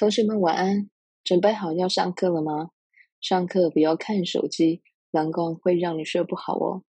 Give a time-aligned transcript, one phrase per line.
[0.00, 0.88] 同学们晚安，
[1.22, 2.70] 准备好要上课了吗？
[3.20, 4.80] 上课不要看手机，
[5.10, 6.84] 蓝光会让你睡不好哦。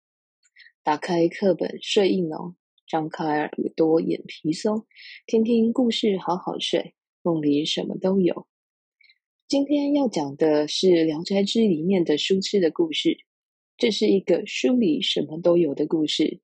[0.81, 2.55] 打开课本睡意浓，
[2.87, 4.85] 张开耳朵眼皮松，
[5.27, 8.47] 听听故事好好睡，梦里什么都有。
[9.45, 13.17] 今天要讲的是《聊斋志》里面的书痴的故事，
[13.75, 16.23] 这是一个书里什么都有的故事。《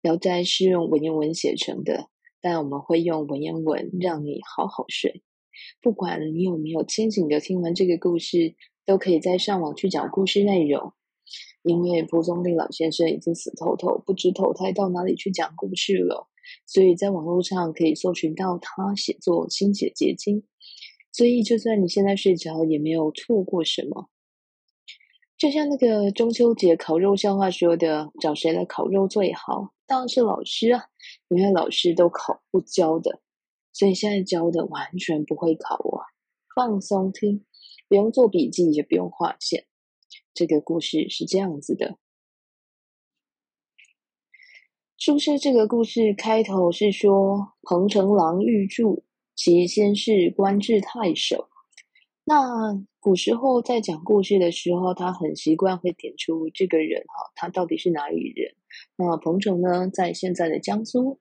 [0.00, 2.08] 聊斋》是用文言文写成的，
[2.40, 5.22] 但我们会用文言文让你好好睡。
[5.80, 8.54] 不管你有没有清醒的听完这个故事，
[8.86, 10.92] 都可以再上网去找故事内容。
[11.62, 16.26] 因为蒲松龄老先生已经死透透，不知投胎到哪里去讲故事了，
[16.66, 20.42] 所以在网络上可以搜寻到他写作心血结晶。
[21.12, 24.08] 所以就算你现在睡着，也没有错过什么。
[25.36, 29.74] 就像那个中秋节烤肉笑话说的：“找谁来烤肉最好？
[29.86, 30.84] 当然是老师啊，
[31.28, 33.20] 因为老师都烤不焦的。”
[33.80, 36.04] 所以现在教的完全不会考啊，
[36.54, 37.46] 放松听，
[37.88, 39.64] 不用做笔记，也不用画线。
[40.34, 41.96] 这个故事是这样子的：
[44.98, 49.02] 是不是这个故事开头是说，彭城郎玉柱，
[49.34, 51.48] 其先是官至太守。
[52.24, 58.54] 那古时候在讲故事的时候，他很习惯会点出这个人哈，他到底是哪里人？
[58.96, 61.18] 那彭城呢，在现在的江苏。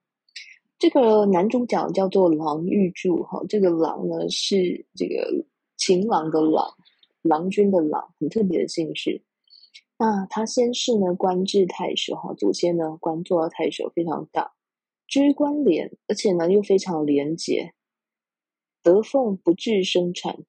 [0.79, 6.73] 这个男主角叫做郎玉柱，哈，这个郎呢是这个情郎的郎，
[7.21, 9.21] 郎君的郎，很特别的姓氏。
[9.97, 14.53] 那他先是呢官至太守，哈，祖先呢官做到太守非常大，
[15.05, 17.73] 居官廉，而且呢又非常廉洁，
[18.81, 20.45] 得俸不置生产，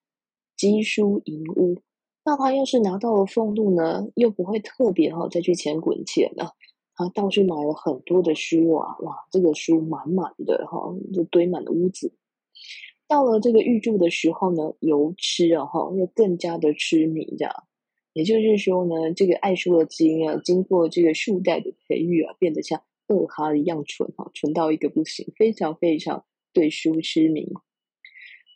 [0.55, 1.81] 积书盈屋。
[2.23, 6.53] 那他要是拿到了俸禄呢，又不会特别哈再去钱滚钱了。
[7.03, 12.13] 他倒是买了很多的书啊，哇，这个书满满的哈，就堆满了屋子。
[13.07, 17.53] 到了这个御注的时候呢，油痴啊哈，又更加的痴迷这样。
[18.13, 27.51] 也就是说呢，这个爱书的基因啊，经过这个数代的培育啊，变得像二哈一样蠢哈，蠢到一个不行，非常非常对书痴迷。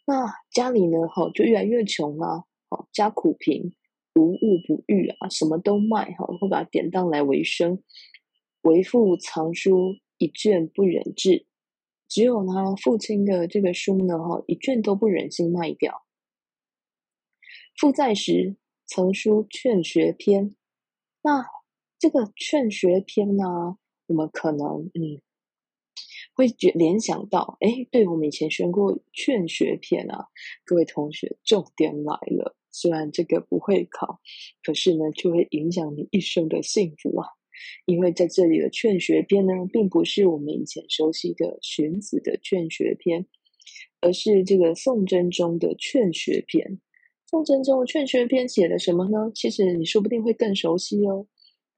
[0.06, 3.74] 那家里呢，哈，就越来越穷啊，好，家苦贫，
[4.14, 7.82] 无物不遇啊，什么都卖哈，会把它典当来为生。
[8.66, 11.46] 为父藏书一卷不忍置，
[12.08, 16.04] 只有他父亲的这个书呢，哈，一卷都不忍心卖掉。
[17.78, 18.56] 父在时，
[18.88, 20.50] 曾书《劝学篇》。
[21.22, 21.46] 那
[22.00, 23.78] 这个《劝学篇》呢，
[24.08, 25.22] 我们可能嗯
[26.34, 30.26] 会觉联想到，哎，对，我们以前学过《劝学篇》啊，
[30.66, 32.56] 各位同学，重点来了。
[32.72, 34.20] 虽然这个不会考，
[34.64, 37.28] 可是呢，就会影响你一生的幸福啊。
[37.86, 43.24] 因为在这里的《劝学篇》呢，并不是我们以前熟悉的荀子的《劝学篇》，
[44.02, 46.68] 而是这个宋真宗的《劝学篇》。
[47.28, 49.32] 宋真宗的《劝学篇》写的什么呢？
[49.34, 51.28] 其实你说不定会更熟悉哦。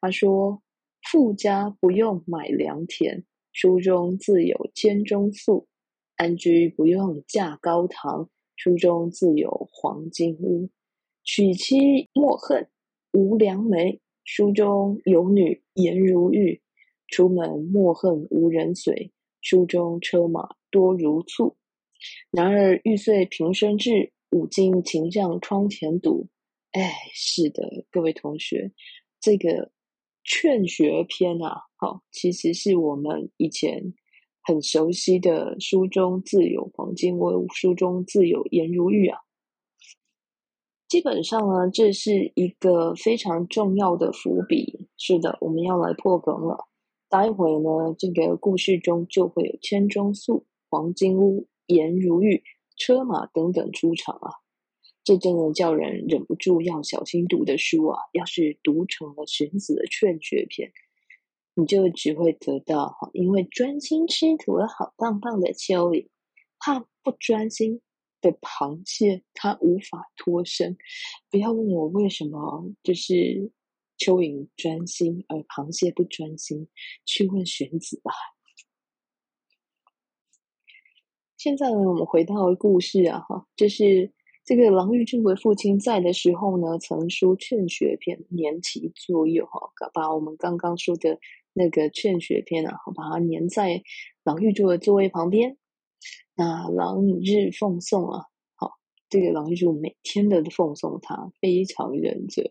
[0.01, 0.61] 他说
[1.09, 5.67] ：“富家不用买良田，书中自有千钟粟；
[6.17, 10.69] 安居不用架高堂，书中自有黄金屋。
[11.23, 12.69] 娶妻莫恨
[13.13, 16.61] 无良媒。”书中有女颜如玉，
[17.07, 19.13] 出门莫恨无人随。
[19.39, 21.55] 书中车马多如簇。
[22.31, 26.27] 男儿欲遂平生志，五经勤向窗前读。
[26.71, 28.73] 哎，是的，各位同学，
[29.21, 29.49] 这个
[30.25, 33.93] 《劝学篇》啊，好，其实是我们以前
[34.43, 39.19] 很熟悉的“书中自有黄金屋，书中自有颜如玉”啊。
[40.87, 44.87] 基本上呢，这是一个非常重要的伏笔。
[44.97, 46.67] 是的，我们要来破梗了。
[47.09, 52.41] 待会呢，这个故事中就会有千钟粟、黄金屋、颜如玉、
[52.77, 54.31] 车马等等出场啊。
[55.03, 57.99] 这真的叫人忍不住要小心读的书啊。
[58.13, 60.69] 要是读成了荀子的《劝学篇》，
[61.55, 66.07] 你就只会得到哈，因为专心吃土的好棒棒的蚯蚓，
[66.59, 67.81] 怕不专心。
[68.21, 70.77] 的螃蟹，它无法脱身。
[71.29, 73.13] 不要问我为什么，就是
[73.97, 76.67] 蚯蚓专心，而螃蟹不专心，
[77.05, 78.11] 去问荀子吧。
[81.37, 84.11] 现在呢，我们回到故事啊，哈，就是
[84.43, 91.19] 这个郎玉柱的父亲在的时候呢，曾说《劝学篇》，粘其座右，哈，把我们刚刚说的
[91.53, 93.83] 那个《劝学篇》啊，把它粘在
[94.23, 95.57] 郎玉柱的座位旁边。
[96.39, 98.73] 那郎日奉送啊，好，
[99.09, 102.45] 这个郎御注每天都奉送他，非常认真，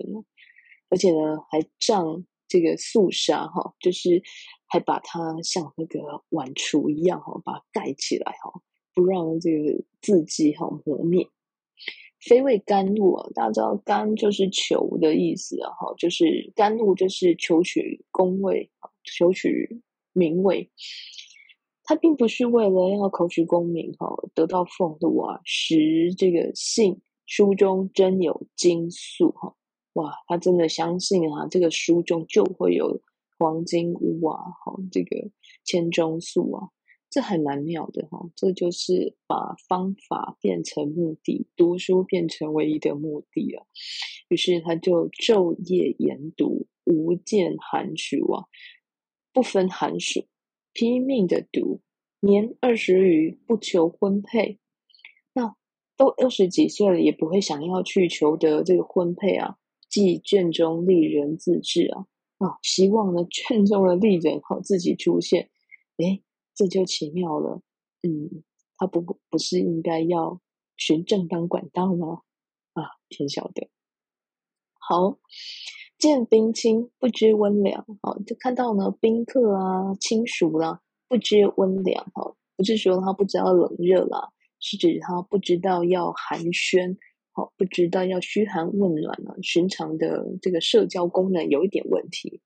[0.88, 4.20] 而且呢还仗这个肃杀哈，就是
[4.66, 6.00] 还把它像那个
[6.30, 8.60] 碗橱一样哈，把它盖起来哈，
[8.92, 11.28] 不让这个字迹哈磨灭。
[12.18, 18.68] 非为甘露啊，大家知道甘就是求的意思啊，哈，就是甘露就是求取功位，
[19.04, 19.80] 求取
[20.12, 20.72] 名位。
[21.86, 29.54] 他并不是为了要口取功名哈，得到俸禄啊，实这个信书中真有金粟哈，
[29.94, 33.00] 哇，他真的相信啊，这个书中就会有
[33.38, 35.30] 黄金屋啊，哈，这个
[35.64, 36.68] 千钟粟啊。
[37.08, 43.64] 这还蛮妙的哈，这就是把方法变成目的，读书变成唯一的目的啊。
[44.28, 48.44] 于是他就昼夜研读，无间寒暑啊，
[49.32, 50.26] 不分寒暑，
[50.76, 51.80] 拼命的读，
[52.20, 54.58] 年二十余，不求婚配。
[55.32, 55.56] 那
[55.96, 59.56] 都二十几岁了，也不会想要去求得这个婚配啊。
[59.88, 62.04] 冀卷中丽人自治啊，
[62.36, 65.48] 啊，希望呢卷中的丽人好自己出现，
[65.96, 66.22] 诶
[66.54, 67.62] 这就奇妙了，
[68.02, 68.42] 嗯，
[68.76, 69.00] 他不
[69.30, 70.42] 不是应该要
[70.76, 72.20] 循正当管道吗？
[72.74, 73.70] 啊，天晓得。
[74.78, 75.18] 好，
[75.98, 86.96] 见宾亲不知温凉，好，就看到呢宾客啊亲属啦，不知温凉，哈，不是说他不知道冷热啦，是指他不知道要寒暄，
[87.32, 92.42] 好，不知道要嘘寒问暖了，寻常的这个社交功能有一点问题。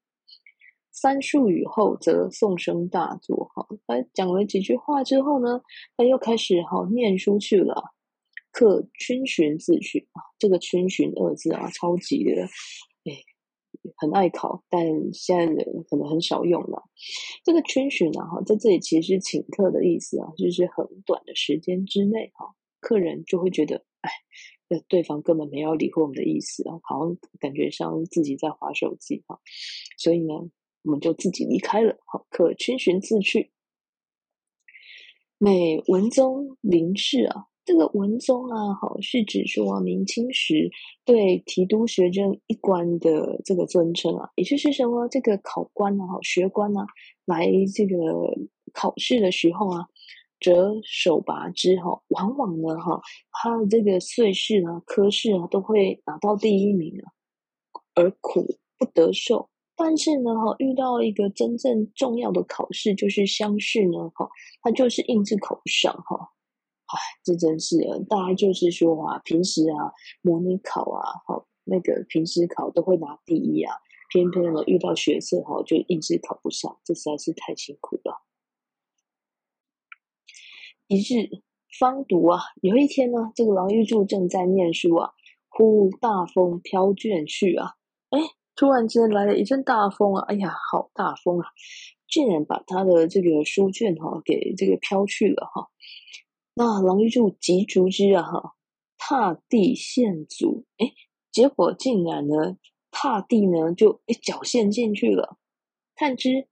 [0.93, 3.50] 三数语后，则诵声大作。
[3.55, 5.61] 哈，他讲了几句话之后呢，
[5.97, 7.94] 他又开始哈念书去了。
[8.52, 12.49] 客逡巡自去啊，这个“逡巡”二字啊，超级的，
[13.96, 16.88] 很爱考，但现在可能很少用了。
[17.44, 24.10] 这个“逡巡”呢，哈，在这里其实是请客的意思啊，就是很短的时间之内，哈，客人就会觉得，哎，
[24.68, 29.40] 那对方根本没有理会我们的意思啊，好像感觉像自己在划手机哈，
[29.96, 30.50] 所以呢。
[30.82, 31.98] 我们就自己离开了。
[32.06, 33.52] 好，客逡巡自去。
[35.36, 40.70] 每文宗林氏啊，这个文宗啊，好是指说明清时
[41.04, 46.86] 对提督学政一官的这个尊称啊，也就是什么这个考官啊，学官啊，
[47.26, 47.96] 来这个
[48.72, 49.86] 考试的时候啊，
[50.40, 57.12] 则首拔之哈，往往呢哈，他的这个岁试啊、科试啊，都会拿到第一名啊，
[57.94, 59.48] 而苦不得受。
[59.76, 64.28] 但是呢，哈，遇到一个真正重要的考试，就是乡试呢，哈，
[64.62, 66.30] 他就是硬是考不上，哈，
[66.96, 67.76] 哎，这真是，
[68.08, 69.92] 大家就是说啊，平时啊，
[70.22, 73.75] 模拟考啊，好，那个平时考都会拿第一啊，
[74.10, 78.22] 偏偏呢遇到学测，哈，就硬是考不上，这实在是太辛苦了。
[80.87, 81.42] 一日
[81.78, 85.12] 方读啊，有一天呢，这个郎玉柱正在念书啊，
[85.48, 87.75] 忽大风飘卷去啊，
[88.10, 88.20] 哎。
[88.56, 90.25] 突然间来了一阵大风啊！
[90.28, 91.48] 哎呀，好大风啊！
[92.06, 95.70] 竟然把他的这个书卷哈给这个飘去了哈。
[96.62, 98.54] 那郎玉柱急逐之啊哈，
[98.98, 100.92] 踏地陷足，哎，
[101.32, 102.58] 结果竟然呢
[102.90, 105.38] 踏地呢就一脚陷进去了。
[105.94, 106.48] 探之，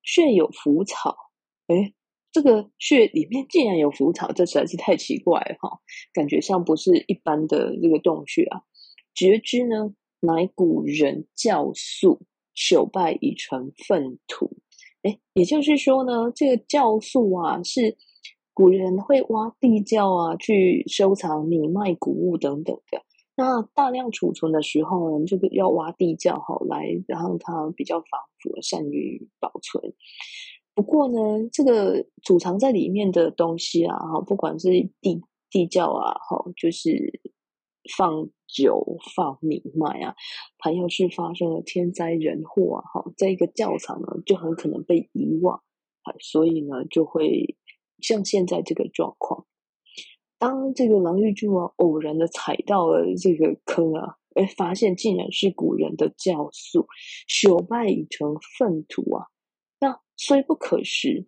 [0.00, 1.16] 穴有腐草，
[1.66, 1.92] 哎，
[2.30, 5.80] 这个穴里面竟然有腐草，这实在是太奇怪了哈！
[6.14, 8.62] 感觉像不是一般的这个洞穴啊。
[9.12, 9.92] 觉之呢。
[10.20, 12.22] 乃古人窖粟，
[12.52, 14.50] 朽败已成粪土。
[15.02, 17.96] 诶，也就是说呢，这个酵素啊，是
[18.58, 23.00] 古人会挖地窖啊，去收藏米麦谷物等等的。
[23.36, 28.08] 那大量储存的时候呢，就要挖地窖好来，然后它比较防
[28.40, 29.94] 腐，善于保存。
[30.74, 37.20] 不过呢，这个储藏在里面的东西啊，哈，不管是地地窖啊，哈，就是
[37.96, 38.28] 放。
[38.50, 40.14] 酒放米麦啊，
[40.58, 45.60] 还要是发生了天灾人祸啊，哈，这个窖藏呢就很可能被遗忘，
[46.18, 47.58] 所以呢就会
[48.00, 49.46] 像现在这个状况。
[50.38, 56.86] 当这个郎玉柱啊偶然的踩到了这个坑啊，哎，发现竟然是古人的酵素，
[57.28, 59.26] 朽败已成粪土啊，
[59.80, 61.26] 那虽不可食，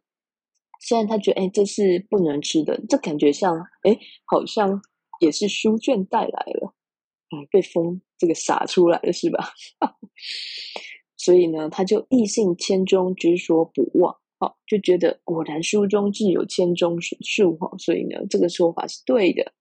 [0.81, 4.81] 虽然他觉得哎这是不能吃的，这感觉像哎好像
[5.21, 6.75] 也是书卷带来了。
[7.31, 9.55] 哎，被风这个洒出来了是吧？
[11.17, 19.53] 所以呢，他就忆信千钟之说不忘，好，就觉得果然书中自有千钟粟，所以呢，这个说法是对的。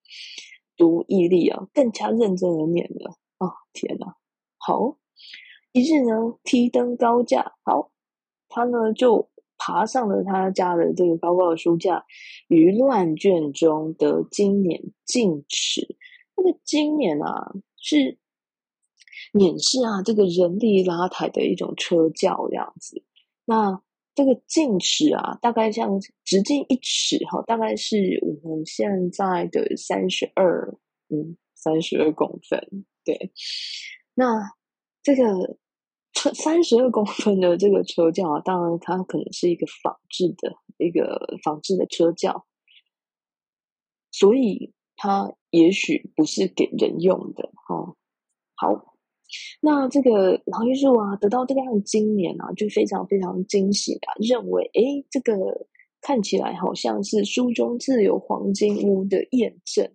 [0.77, 3.51] 读毅力啊，更加认真的念了、哦！
[3.73, 4.15] 天哪，
[4.57, 4.97] 好，
[5.73, 7.91] 一日呢，梯登高架，好，
[8.47, 12.05] 他呢就爬上了他家的这个高高的书架，
[12.47, 15.97] 于乱卷中得经年进尺。
[16.37, 18.17] 这个经年啊，是
[19.33, 23.03] 碾是啊，这个人力拉抬的一种车轿这样子。
[23.43, 23.81] 那
[24.15, 30.77] 这个进尺啊，大概像直径一尺哈，大概是我们现在的三十二
[31.09, 32.85] 嗯，三十二公分。
[33.05, 33.31] 对，
[34.15, 34.51] 那
[35.01, 35.57] 这个
[36.11, 42.45] 车三十二公分的这个车轿啊，当然它可能是一个仿制的一个仿制的车轿，
[44.11, 47.95] 所以它也许不是给人用的哦。
[48.55, 48.88] 好，
[49.61, 55.35] 那这个老玉柱啊，得到这个样经年啊，就非常非常惊喜啊，认为诶，这个
[56.01, 59.91] 看起来好像是书中自有黄金屋的验证，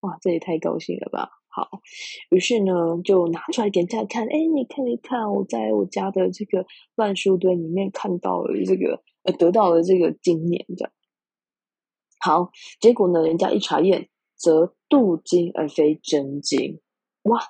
[0.00, 1.30] 哇，这也太高兴了吧！
[1.54, 1.68] 好，
[2.30, 2.72] 于是呢，
[3.04, 10.90] 就拿出来给大家看，哎，你看一看，我在我家的这个乱书堆里面看到了这个，呃，得到了这个经年的。
[12.18, 16.80] 好，结果呢，人家一查验，则镀金而非真金，
[17.24, 17.42] 哇，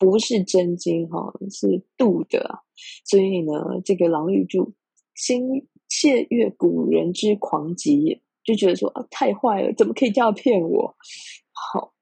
[0.00, 2.64] 不是真金哈、哦，是镀的。
[3.04, 3.52] 所以呢，
[3.84, 4.72] 这个郎玉柱
[5.14, 10.96] 心窃阅古人之狂疾，就觉得说啊，太坏了，怎么可以这样骗我？
[11.52, 11.92] 好。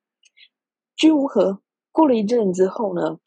[0.97, 1.61] 居无何？
[1.91, 3.19] 过了一阵之后呢，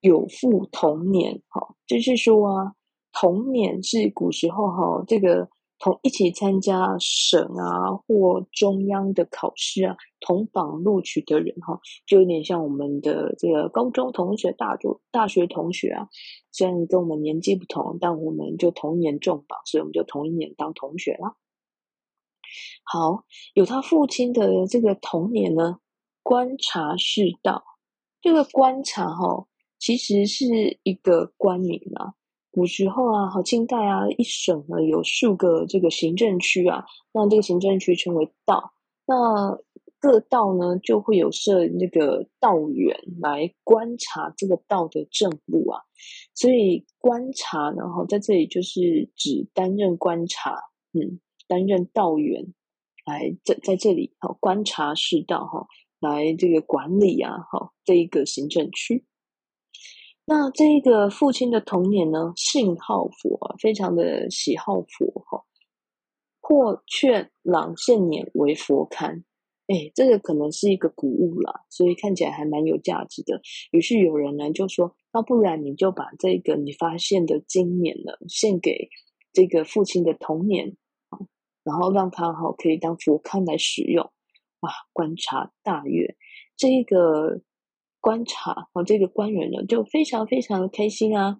[0.00, 2.74] 有复同年，哈，就是说啊，
[3.12, 5.48] 同年是古时候哈，这个
[5.84, 16.08] 同一起参加省啊或中央的考试啊，同榜录取的人哈，就有点像我们的这个高中同学、大学大学同学啊，
[16.50, 21.36] 虽然跟我们年纪不同，但我们就同年中榜，所以我们就同一年当同学啦。
[22.84, 25.80] 好，有他父亲的这个同年呢。
[26.22, 27.62] 观察世道，
[28.22, 29.46] 这个观察哈、
[29.78, 32.14] 其实是一个官名啊。
[32.54, 38.72] 古时候啊，好清代啊，一省呢有数个这个行政区啊，那这个行政区称为道。
[39.06, 39.58] 那
[39.98, 45.80] 各道呢就会有设那个道员来观察这个道的政务啊。
[46.32, 50.54] 所以观察呢，哈，在这里就是指担任观察，
[50.92, 51.18] 嗯，
[51.48, 52.54] 担任道员
[53.04, 55.66] 来在在这里哈，观察世道哈。
[56.00, 59.06] 来这个管理啊，哈，这一个行政区。
[60.26, 65.44] 那这一个父亲的童年呢，信好佛，非常的喜好佛哈。
[66.40, 69.22] 或劝郎献年为佛龛，
[69.66, 73.40] 哎，这个可能是一个古物啦，所以看起来还蛮有价值的。
[73.70, 78.90] 于是有人呢就说，那不然你就把这个你发现的经年呢，献给
[79.32, 80.76] 这个父亲的童年，
[81.62, 84.10] 然后让他哈可以当佛龛来使用。
[84.60, 84.70] 哇！
[84.94, 86.16] 观察大悦，
[86.56, 87.42] 这一个
[88.04, 91.38] 观察哦，这个官员呢就非常非常的开心啊，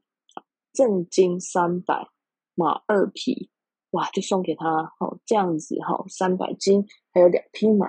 [0.73, 2.09] 赠金三百，
[2.55, 3.51] 马二匹，
[3.91, 4.67] 哇，就送给他
[4.99, 7.87] 哦，这样子哈，三百金还有两匹马，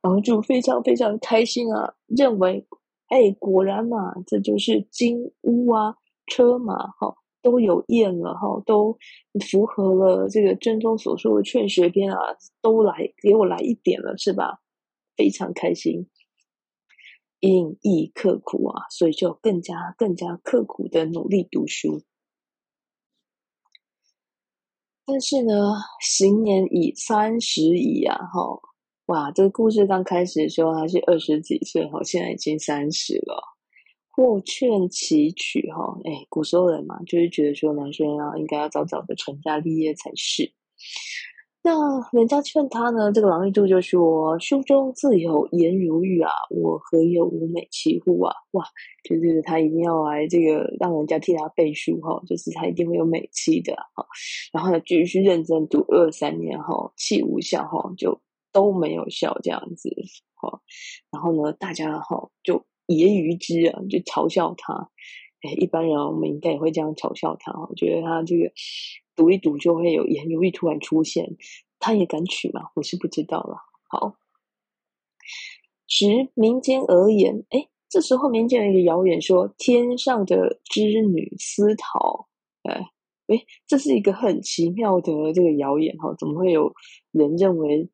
[0.00, 2.66] 然后就非常非常开心啊，认为
[3.08, 5.96] 哎，果然嘛，这就是金屋啊，
[6.26, 7.14] 车马哈。
[7.42, 8.96] 都有验了哈，都
[9.50, 12.16] 符合了这个真宗所说的劝学篇啊，
[12.60, 14.60] 都来给我来一点了，是吧？
[15.16, 16.08] 非常开心，
[17.42, 22.04] 因亦刻苦啊，所以就更加更加刻苦的努力读书。
[25.04, 28.60] 但是呢，行年已三十矣啊，哈，
[29.06, 33.42] 哇，这个故事刚开始的时候还是二十几岁哈，现在已经三十了。
[34.14, 40.52] 或劝其娶哈，哎，古时候人嘛，就是觉得说男生啊，应该要早早的成家立业才是。
[41.64, 41.72] 那
[42.12, 48.64] 人家劝他呢，这个郎玉柱就说：“书中自有颜如玉啊，我何有无美妻乎啊？”哇，
[49.04, 54.04] 就是他一定要来这个让人家替他背书哈，就是他一定会有美妻的哈。
[54.52, 58.20] 然后呢，继续认真读二三年后，气无效哈，就
[58.52, 59.88] 都没有效这样子
[60.34, 60.60] 哈。
[61.10, 62.64] 然后呢，大家哈就。
[62.88, 64.90] 揶揄之啊，就嘲笑他。
[65.56, 67.52] 一般人我们应该也会这样嘲笑他。
[67.52, 68.50] 我觉得他这个
[69.14, 71.36] 读一读就会有颜如玉突然出现，
[71.78, 72.70] 他也敢娶吗？
[72.74, 73.56] 我是不知道了。
[73.88, 74.16] 好，
[75.86, 82.28] 时民间而言，哎，这时候民间有一个谣言说，天上的织女私逃。
[82.62, 82.90] 哎，
[83.26, 86.72] 哎，这是一个很奇妙的这个谣言哈，怎么会有
[87.10, 87.90] 人认为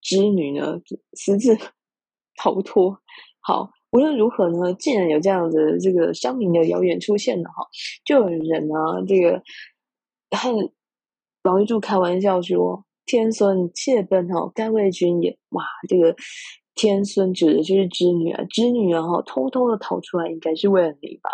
[0.00, 0.80] 织女呢
[1.12, 1.56] 私自
[2.36, 3.00] 逃脱？
[3.40, 3.70] 好。
[3.90, 7.66] 无论如何呢，既然有这样的这个乡民的谣言出现了哈，
[8.04, 8.74] 就有人呢
[9.06, 9.42] 这个
[10.30, 10.72] 和
[11.42, 16.14] 郎玉柱开玩笑说：“天孙窃奔哈，甘为君也。”哇，这个
[16.74, 21.30] 天孙指的就是织女啊，织女啊哈，偷偷的逃出来，应该是为了你吧？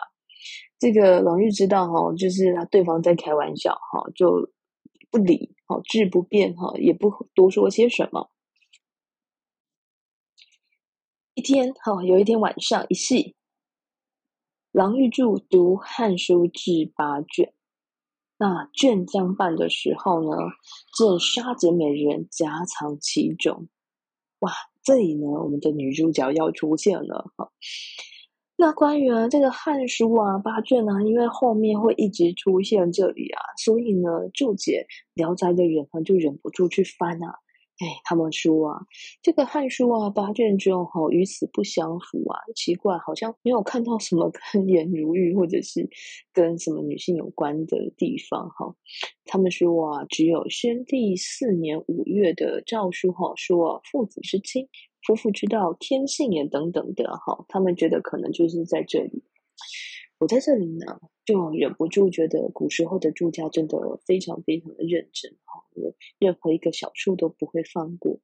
[0.79, 4.51] 这个郎玉知道哈，就是他对方在开玩笑哈，就
[5.11, 8.31] 不理，哈，志不变哈，也不多说些什么。
[11.35, 13.35] 一天，哈，有一天晚上一夕，
[14.71, 17.53] 郎玉柱读《汉书》至八卷，
[18.45, 20.37] 那卷将半的时候呢，
[20.95, 23.69] 见沙姐美人夹藏其中，
[24.41, 27.51] 哇，这里呢，我们的女主角要出现了哈。
[28.57, 37.39] 那关于这个《汉书》啊八卷啊，因为后面会一直出现这里啊，所以呢，注解《聊斋》的人呢就忍不住去翻啊。
[37.79, 38.81] 哎，他们说啊，
[39.21, 45.89] 这个《汉书》啊八卷中哈与此不相符啊，奇怪，好像没有看到什么 跟颜如玉或者是
[46.33, 48.77] 跟什么女性有关的地方哈。
[49.25, 54.69] 他们说啊，只有宣帝四年五月的诏书哈说啊，父子之亲。
[55.07, 59.23] 夫妇之道，天性也等等的哈，他们觉得可能就是在这里。
[60.19, 63.77] 我在这里呢，就忍不住觉得古时候的住家真的
[64.07, 65.37] 非常非常的认真
[66.19, 68.21] 任何一个小处都不会放过。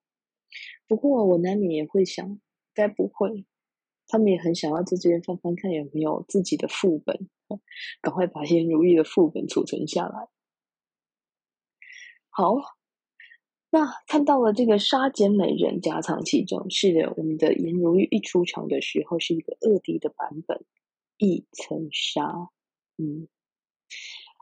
[0.86, 2.40] 不过我难免也会想，
[2.74, 3.46] 该不会
[4.06, 7.28] 他们也很想要在这边翻翻看有没有自己的副本，
[8.00, 10.28] 赶快把颜如玉的副本储存下来。
[12.28, 12.54] 好。
[13.72, 20.64] 那看到了这个沙碱美人夹藏其中，是的，我们的颜如玉一出场的时候是一个二 D 的版本，
[21.18, 22.50] 一层纱，
[22.96, 23.28] 嗯，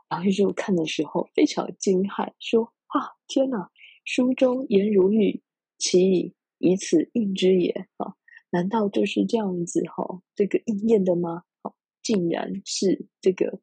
[0.09, 3.71] 然后就看的时候非常惊骇，说：“啊，天哪！
[4.05, 5.41] 书中颜如玉，
[5.77, 8.15] 其以以此应之也啊？
[8.51, 10.21] 难道就是这样子哈？
[10.35, 11.43] 这个应验的吗？
[11.61, 13.61] 啊，竟然是这个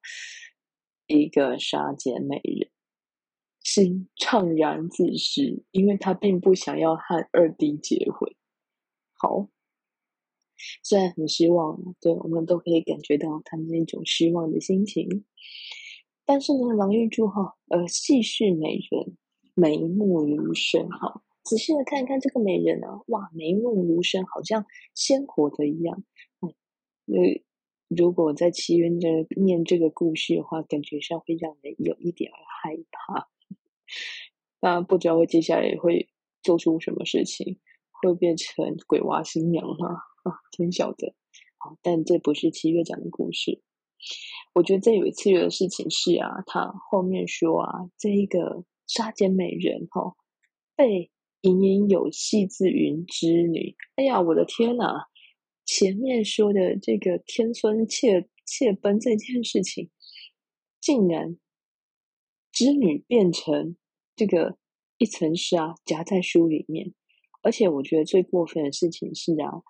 [1.07, 2.71] 一个杀姐美人。”
[3.67, 8.33] 心怅然自失，因为他并不想要和二弟结婚。
[9.19, 9.49] 好，
[10.85, 15.25] 虽然很失望，对，我们都可以感觉到他们那种失望的心情。
[16.27, 19.17] 但是呢，王玉珠哈，呃，细视美人，
[19.55, 20.89] 眉目如生。
[20.89, 26.03] 哈，仔细的看一看这个美人啊，哇，眉目如生，好像鲜活的一样。
[26.41, 26.51] 嗯，
[27.07, 27.43] 呃，
[27.89, 29.09] 如果在祈愿着
[29.41, 33.29] 念这个故事的话，感觉上会让人有一点害怕。
[34.61, 36.09] 那不知道会接下来会
[36.43, 37.61] 做出什么事情，
[37.93, 39.91] 会变成鬼娃新娘吗？
[40.25, 41.15] 啊，天晓得。
[41.59, 43.63] 好，但这不是七月讲的故事。
[44.55, 50.17] 我觉得最有趣的事情是啊，他后面说啊，这一个沙碱美人哈、哦，
[50.75, 51.11] 被
[51.43, 53.77] 隐隐有戏之云织女。
[53.97, 55.07] 哎呀，我的天哪！
[55.65, 59.91] 前面说的这个天孙窃窃奔这件事情，
[60.81, 61.39] 竟然。
[62.53, 63.77] 织女变成
[64.15, 64.57] 这个
[64.97, 66.95] 一层纱夹在书里面，
[67.43, 69.61] 而且我觉得最过分的事情是啊，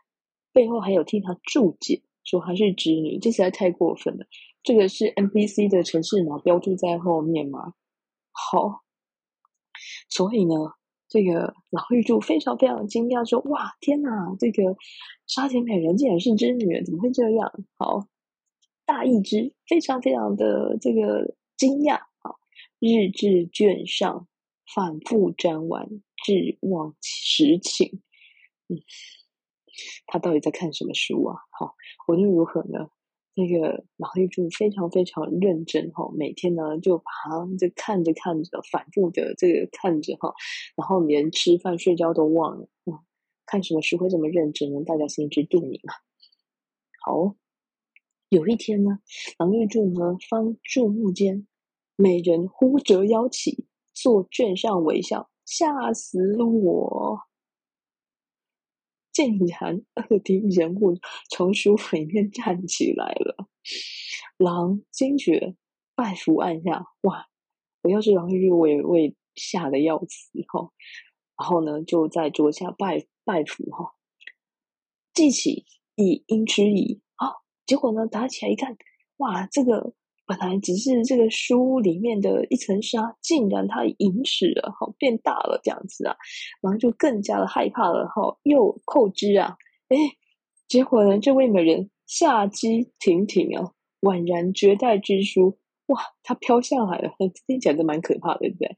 [0.52, 4.26] 背后还有替他注解说她是织女，这实在太过分了。
[4.62, 7.72] 这个是 NPC 的城市码标注在后面吗？
[8.32, 8.82] 好，
[10.10, 10.54] 所以呢，
[11.08, 14.76] 这个老玉柱非常非常惊讶，说：“哇，天哪，这个
[15.26, 18.06] 沙田美人竟然是织女，怎么会这样？”好，
[18.84, 22.00] 大意之非常非常的这个惊讶。
[22.78, 24.28] 日志卷上，
[24.74, 25.88] 反复沾玩，
[26.24, 28.02] 至忘实情。
[28.68, 28.76] 嗯，
[30.06, 31.36] 他到底在看什么书啊？
[31.58, 31.74] 好，
[32.08, 32.88] 无论如何呢，
[33.34, 40.34] 那个郎玉柱非常非常认真哈，每天呢就把它就看着看着，反复的这个看着哈，
[40.76, 42.68] 然后连吃饭睡觉都忘了。
[43.44, 44.82] 看什么书会这么认真呢？
[44.84, 45.94] 大家心知肚明啊。
[47.04, 47.36] 好，
[48.28, 48.98] 有一天呢，
[49.38, 51.46] 郎玉柱呢方注目间。
[51.98, 57.20] 美人忽折腰起，坐卷上微笑，吓死我！
[59.16, 60.98] 竟然二 D 人物
[61.30, 63.48] 从书里面站起来了。
[64.36, 65.56] 狼惊觉，
[65.94, 66.84] 拜伏按下。
[67.00, 67.26] 哇！
[67.80, 70.70] 我要是狼玉玉，我也会吓得要死哈。
[71.38, 73.94] 然后呢，就在桌下拜拜伏哈。
[75.14, 77.00] 记起以应之矣。
[77.14, 78.76] 啊，结果呢，打起来一看，
[79.16, 79.94] 哇，这个。
[80.26, 86.16] 本来只是这个书里面的一层纱，竟然它隐史了，好变大了这样子啊，
[86.60, 89.56] 然后就更加的害怕了，哈，又扣之啊，
[89.88, 89.96] 哎，
[90.66, 97.12] 结果呢，这位美人下机亭亭啊，宛然绝代之书，哇，它飘下来了，
[97.46, 98.76] 听起来都蛮可怕的，对不对？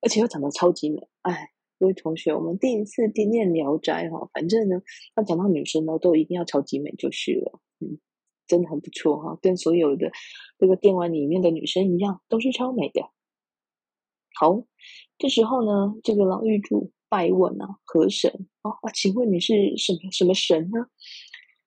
[0.00, 4.80] 而且又长得超级美，哎，各位同学，我们第一次念《聊斋》哈，反正呢，
[5.16, 7.60] 要讲到女生呢，都一定要超级美就是了，
[8.52, 10.12] 真的很不错哈，跟所有的
[10.58, 13.00] 这个电玩里面的女生一样，都是超美的。
[14.34, 14.66] 好，
[15.16, 18.92] 这时候呢，这个老玉柱拜问啊，河神啊？
[18.92, 20.86] 请问你是什么什么神呢？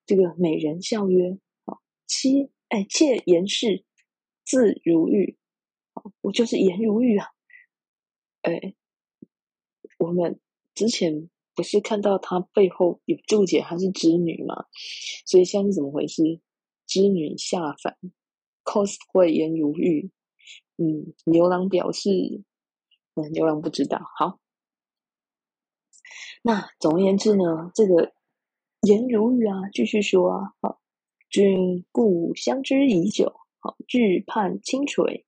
[0.05, 3.83] 这个美人笑曰：啊，妾哎，妾颜氏，
[4.43, 5.39] 字如玉。
[6.21, 7.25] 我就是颜如玉啊。
[8.43, 8.75] 哎，
[9.97, 10.39] 我们
[10.75, 14.65] 之前不是看到她背后有注解，她是织女嘛？
[15.25, 16.21] 所以现在是怎么回事？
[16.85, 17.97] 织女下凡
[18.63, 20.11] ，cosplay 颜如玉。
[20.77, 22.09] 嗯，牛郎表示，
[23.15, 24.01] 嗯，牛郎不知道。
[24.17, 24.39] 好，
[26.41, 28.13] 那总而言之呢，这个
[28.81, 30.81] 颜如玉啊，继续说啊，好，
[31.29, 35.25] 君故相知已久，好，惧盼轻垂。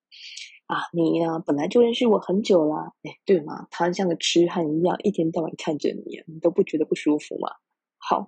[0.66, 3.70] 啊，你呀、本来就认识我很久啦，哎，对嘛？
[3.72, 7.52] 他像个痴汉一样，一天到晚看着你，你都不觉得不舒服吗？
[7.96, 8.28] 好，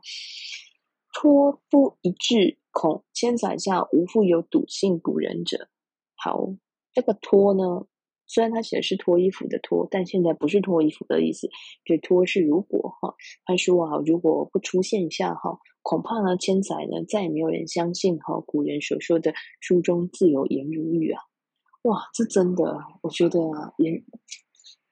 [1.12, 5.70] 托不一致，恐千载下无复有笃信古人者。
[6.16, 6.54] 好，
[6.94, 7.88] 这个脱呢，
[8.28, 11.50] 虽然他写的是脱衣服的脱，但现在不是脱衣服的意思，
[11.86, 13.16] 这脱是如果哈。
[13.46, 21.22] 他说啊，如果不出现下哈，恐怕呢千载呢再也没有人相信哈古人所说的书中自有颜如玉啊。
[21.84, 23.74] 哇，这真的，我觉得啊，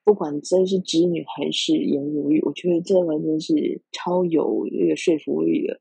[0.07, 5.77] 不管真是织女还是颜如玉，我觉得这完全是超有那个说服力的，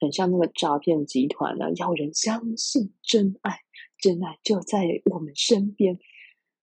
[0.00, 3.60] 很像那个诈骗集团啊，要人相信真爱，
[4.00, 5.96] 真爱就在我们身边。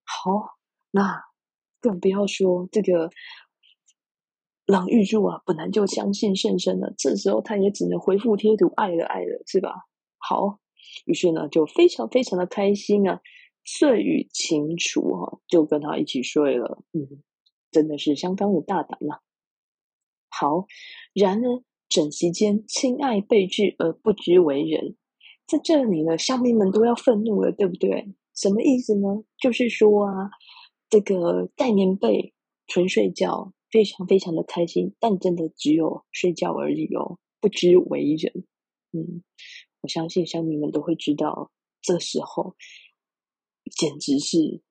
[0.03, 0.57] 好，
[0.91, 1.23] 那
[1.79, 3.09] 更不要说这个
[4.65, 9.71] 郎玉柱啊，本来就相信甚深了，这时候他也只能回复贴图，爱了爱了，是吧？
[10.17, 10.59] 好，
[11.05, 13.21] 于是呢，就非常非常的开心啊。
[13.63, 16.83] 遂与情除哈，就跟他一起睡了。
[16.93, 17.23] 嗯，
[17.71, 19.19] 真的是相当的大胆呐。
[20.29, 20.65] 好，
[21.13, 24.95] 然而枕席间亲爱备至而不知为人，
[25.47, 28.13] 在这里呢，乡民们都要愤怒了，对不对？
[28.35, 29.23] 什么意思呢？
[29.37, 30.29] 就是说啊，
[30.89, 32.33] 这个盖棉被
[32.67, 38.45] 纯睡觉，非常非常的开心，但真的只有睡觉而已哦，不知为人。
[38.93, 39.23] 嗯，
[39.81, 42.55] 我相信乡民们都会知道，这时候。
[43.69, 44.61] 简直是，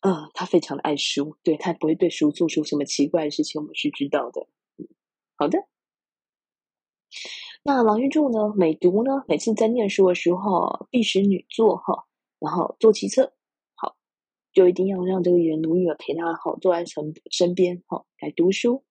[0.00, 4.46] 嗯，他非常的爱书，对，他不会对书做出什么奇怪的事情，我们是知道的。
[5.36, 5.66] 好的。
[7.62, 12.06] 那郎玉柱呢，每读呢，每次在念书的时候，必使女坐哈，
[12.38, 13.32] 然后坐其侧，
[13.74, 13.96] 好，
[14.52, 18.84] 就一定要让这个颜如玉陪他好坐在身身边，好来读书。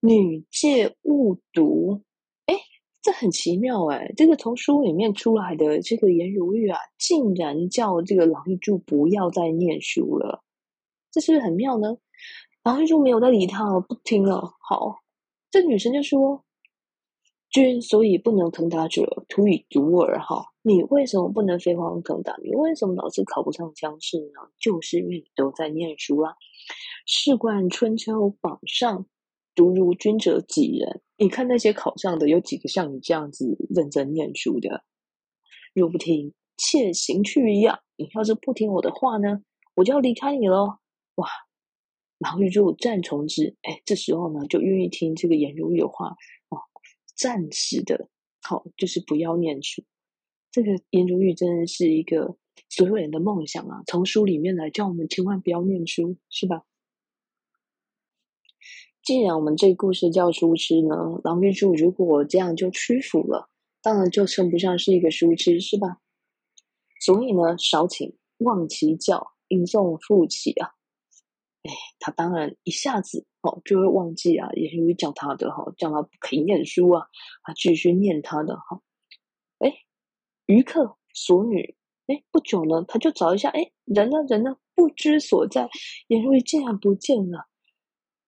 [0.00, 2.02] 女戒勿读。
[3.02, 10.44] 这很奇妙哎，这个从书里面出来的这个颜如玉啊，竟然叫这个郎玉柱不要再念书了，
[11.10, 11.96] 这是不是很妙呢？
[12.62, 14.54] 郎玉柱没有再理他，不听了。
[14.60, 15.00] 好，
[15.50, 16.44] 这女生就说
[17.50, 20.20] ：“君所以不能腾达者，徒以独耳。
[20.20, 22.36] 哈，你为什么不能飞黄腾达？
[22.40, 24.48] 你为什么老是考不上乡试呢？
[24.60, 26.34] 就是因为你都在念书啊。
[27.04, 29.06] 试观春秋榜上，
[29.54, 34.84] 读如君者几人？”你看那些考上的，有几个像你这样子认真念书的？
[35.74, 37.80] 若不听，妾行去一样。
[37.96, 39.42] 你要是不听我的话呢，
[39.74, 40.78] 我就要离开你喽。
[41.16, 41.28] 哇！
[42.18, 46.08] 郎玉柱暂从之，哎，这时候呢，就愿意听这个颜如玉的话
[46.48, 46.58] 哦。
[47.16, 48.08] 暂时的，
[48.42, 49.84] 好，就是不要念书。
[50.50, 52.36] 这个颜如玉真的是一个
[52.68, 53.82] 所有人的梦想啊！
[53.86, 56.64] 从书里面来叫我们千万不要念书，是吧？
[59.02, 63.48] 既然我们这故事叫书痴呢，郎玉柱如果这样就屈服了，
[63.82, 65.98] 当然就称不上是一个书痴，是吧？
[67.04, 70.74] 所以呢，少请忘其教，应颂复起啊。
[71.64, 77.06] 哎，他当然一下子哦就会忘记啊，颜如玉叫他的哈，叫他不可以念书啊，
[77.42, 78.82] 啊，继续念他的哈。
[79.58, 79.72] 哎，
[80.46, 81.74] 余客索女，
[82.06, 85.68] 哎，不久呢，他就找一下，哎，人呢，人呢，不知所在，
[86.06, 87.48] 颜如玉竟然不见了。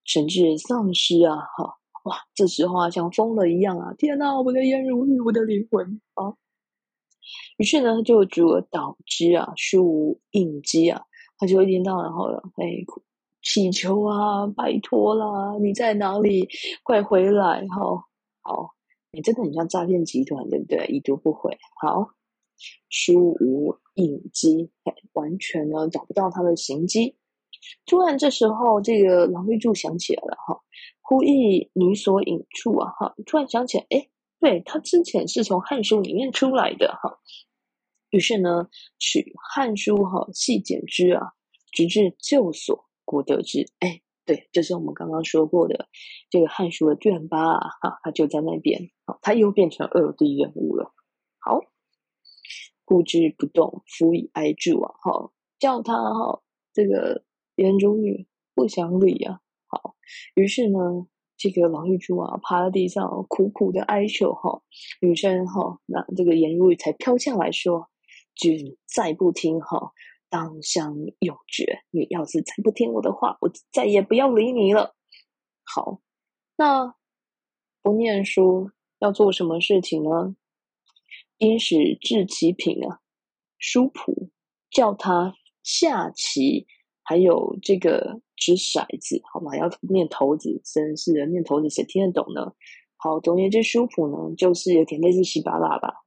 [0.05, 1.35] 神志丧失啊！
[1.35, 3.91] 哈哇，这时候啊，像疯了一样啊！
[3.97, 6.37] 天哪，我的颜如玉，我的灵魂啊！
[7.57, 11.01] 于是呢，就主而导之啊，书无应机啊，
[11.39, 12.85] 他就一天到晚哈，哎，
[13.41, 16.47] 祈求啊，拜托啦，你在哪里？
[16.83, 17.65] 快回来！
[17.67, 18.05] 哈，
[18.41, 18.75] 好，
[19.11, 20.85] 你真的很像诈骗集团，对不对？
[20.85, 21.57] 已读不回。
[21.81, 22.11] 好，
[22.89, 27.15] 书无应机，哎，完全呢找不到他的行迹。
[27.85, 30.61] 突然，这时候这个郎玉柱想起来了哈，
[31.01, 37.19] 忽忆女所引处啊哈，突然想起来，哎，对，他之前是从《汉书》里面出来的哈，
[38.09, 39.19] 于是呢，取
[39.53, 41.33] 《汉书》哈细检之啊，
[41.71, 43.67] 直至旧所，果得之。
[43.79, 45.87] 哎，对，就是我们刚刚说过的
[46.29, 50.93] 这个《汉书》的卷八啊，哈，他就在那边，好，他又变成二 D 人物了。
[51.39, 51.59] 好，
[52.83, 56.41] 固之不动，夫以哀助啊，好，叫他哈
[56.73, 57.24] 这个。
[57.55, 59.95] 颜如玉不想理啊，好，
[60.33, 64.61] 于是呢，这个郎玉珠啊，趴在地上苦苦的哀求哈，
[65.01, 67.89] 女生哈，那这个颜如玉才飘下来说
[68.35, 69.91] ：“君再不听哈，
[70.29, 71.83] 当相永绝。
[71.91, 74.95] 你要是再不听我的话，我再也不要理你了。”
[75.63, 76.01] 好，
[76.57, 76.95] 那
[77.81, 80.35] 不念书要做什么事情呢？
[81.37, 83.01] 因使置其品啊，
[83.57, 84.29] 书谱，
[84.69, 86.67] 叫他下棋。
[87.05, 89.55] 还有这个掷骰子，好吗？
[89.55, 92.51] 要念骰子，真是的，念骰子谁听得懂呢？
[92.97, 96.03] 好，总而言之，书谱呢，就是有点类似西巴拉吧。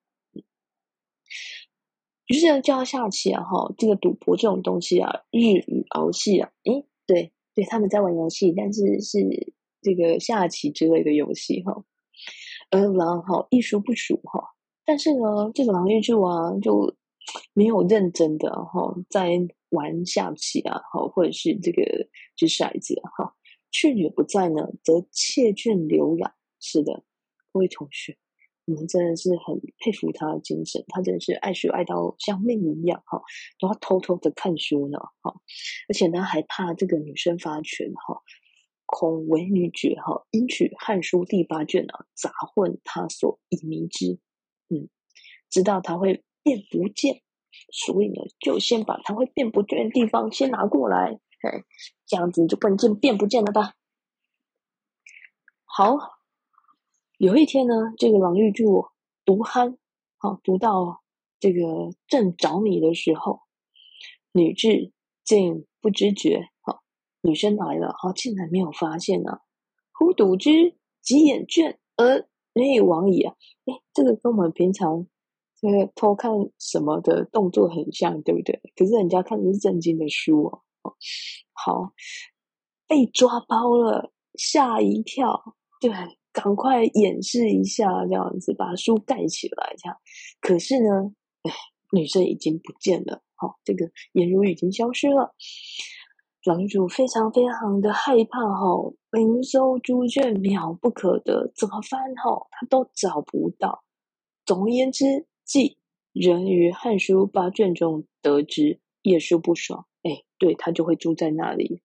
[2.27, 11.85] 于是叫他下棋啊，哈，这个赌博这种东西啊，日语鳌戏啊，诶，对对，他们在玩游戏，但是是这个下棋之类的游戏哈。
[12.71, 14.43] 而狼哈一输不输哈，
[14.85, 16.95] 但是呢，这个狼玉柱啊，就
[17.55, 19.31] 没有认真的哈在
[19.71, 21.83] 玩下棋啊，哈，或者是这个
[22.37, 23.35] 掷骰子哈。
[23.71, 26.35] 去女不在呢，则妾眷留养。
[26.61, 27.05] 是的，
[27.53, 28.17] 各位同学。
[28.65, 33.23] 我们真的是很佩服他的精神，他真的是爱书爱到像命一样哈，
[33.59, 35.33] 都要偷偷的看书呢哈，
[35.89, 38.21] 而且呢还怕这个女生发觉哈，
[38.85, 44.19] 恐为女绝哈，因取《汉书》第八卷啊杂混他所以迷之，
[44.69, 44.91] 嗯，
[45.49, 47.23] 知道他会变不见，
[47.73, 51.65] 所以呢就先把他会变不见的地方先拿过来，哎，
[52.07, 53.75] 这样子就不能见变不见了吧？
[55.65, 56.19] 好。
[57.19, 58.87] 有一天呢，这个郎玉柱
[59.25, 59.77] 读酣，
[60.19, 61.03] 好读到
[61.41, 63.41] 这个正着迷的时候，
[64.31, 64.93] 女至
[65.25, 66.85] 竟不知觉，好
[67.21, 69.41] 女生来了，好竟然没有发现呢、啊。
[69.91, 73.35] 忽睹之，即掩卷而内往矣啊！
[73.65, 75.09] 诶，这个跟我们平常
[75.61, 78.61] 这个偷看什么的动作很像，对不对？
[78.77, 80.63] 可是人家看的是正经的书哦。
[81.53, 81.93] 好，
[82.87, 85.93] 被抓包了，吓一跳，对。
[86.31, 89.99] 赶快掩饰一下，这样子把书盖起来，这样。
[90.41, 91.51] 可是呢，哎，
[91.91, 95.35] 女生已经不见了，好、哦，这个颜如已经消失了。
[96.45, 103.83] 郎主非常非常的害怕，哈、哦，灵搜诸卷，渺不可得，怎么翻，哈、哦，他都找不到。
[104.45, 105.79] 总而言之，既
[106.13, 111.81] 人于《汉书》八卷中得知，夜宿不爽，哎，对他就会住在那里，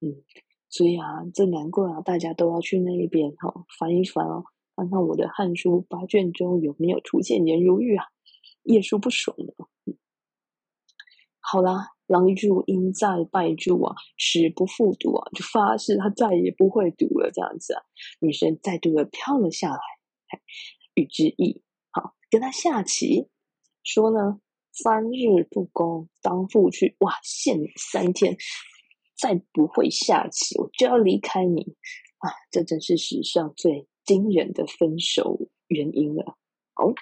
[0.00, 0.22] 嗯。
[0.70, 4.44] 所以啊，这难怪啊，大家都要去那一边哈、哦，翻一翻哦，
[4.76, 8.04] 看看我的《汉书》八卷中有没有出现颜如玉啊，
[8.64, 9.54] 夜宿不爽的。
[9.86, 9.96] 嗯、
[11.40, 17.30] 好啦，郎玉柱因再败驻啊，誓不复读啊，就发誓他再也不会读了。
[17.32, 17.80] 这样子啊，
[18.20, 19.80] 女生再度的飘了下来，
[20.92, 21.67] 与之议，好，
[22.30, 23.28] 跟他下棋，
[23.82, 24.40] 说呢，
[24.72, 26.96] 三日不攻，当复去。
[27.00, 28.36] 哇，限你三天。
[29.20, 31.74] 再不会下棋，我就要离开你
[32.18, 32.30] 啊！
[32.52, 36.36] 这真是史上最惊人的分手原因了。
[36.76, 36.94] 哦，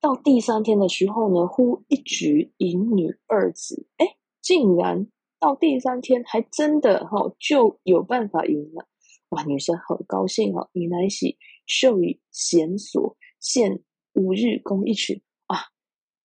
[0.00, 5.06] 到第三天的时候呢，忽一举赢女二子，哎，竟然
[5.38, 8.88] 到第三天还真的哈、就有办法赢了。
[9.28, 13.82] 哇，女生很高兴、哦，以乃喜授予弦索，限
[14.14, 15.68] 五日攻一曲啊。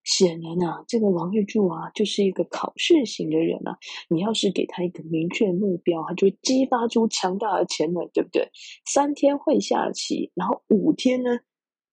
[0.05, 3.77] 显然啊，这个王玉柱啊，就是一个考试型的人啊。
[4.07, 8.49] 你要是给他一个明确目标，他就会激发出强大的潜能，对不对？
[8.85, 11.39] 三天会下棋，然后五天呢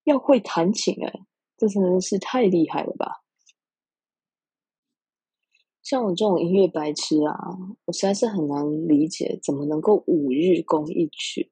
[0.04, 1.12] 要会弹琴，哎，
[1.56, 3.24] 这真的是太厉害了吧！
[5.82, 7.36] 像我这种音乐白痴啊，
[7.86, 11.50] 我实在是很难理解，怎么能够五日攻一曲？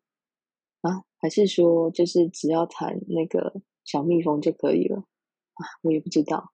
[1.22, 4.98] 还是说，就是只要弹那个小蜜蜂就可以了？
[4.98, 6.52] 啊，我也不知道。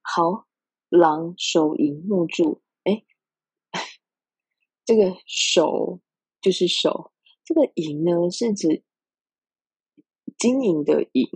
[0.00, 0.46] 好，
[0.88, 3.04] 狼手银木柱，哎，
[4.86, 6.00] 这个手
[6.40, 7.12] 就是手，
[7.44, 8.82] 这个银呢是指
[10.38, 11.28] 经营的营，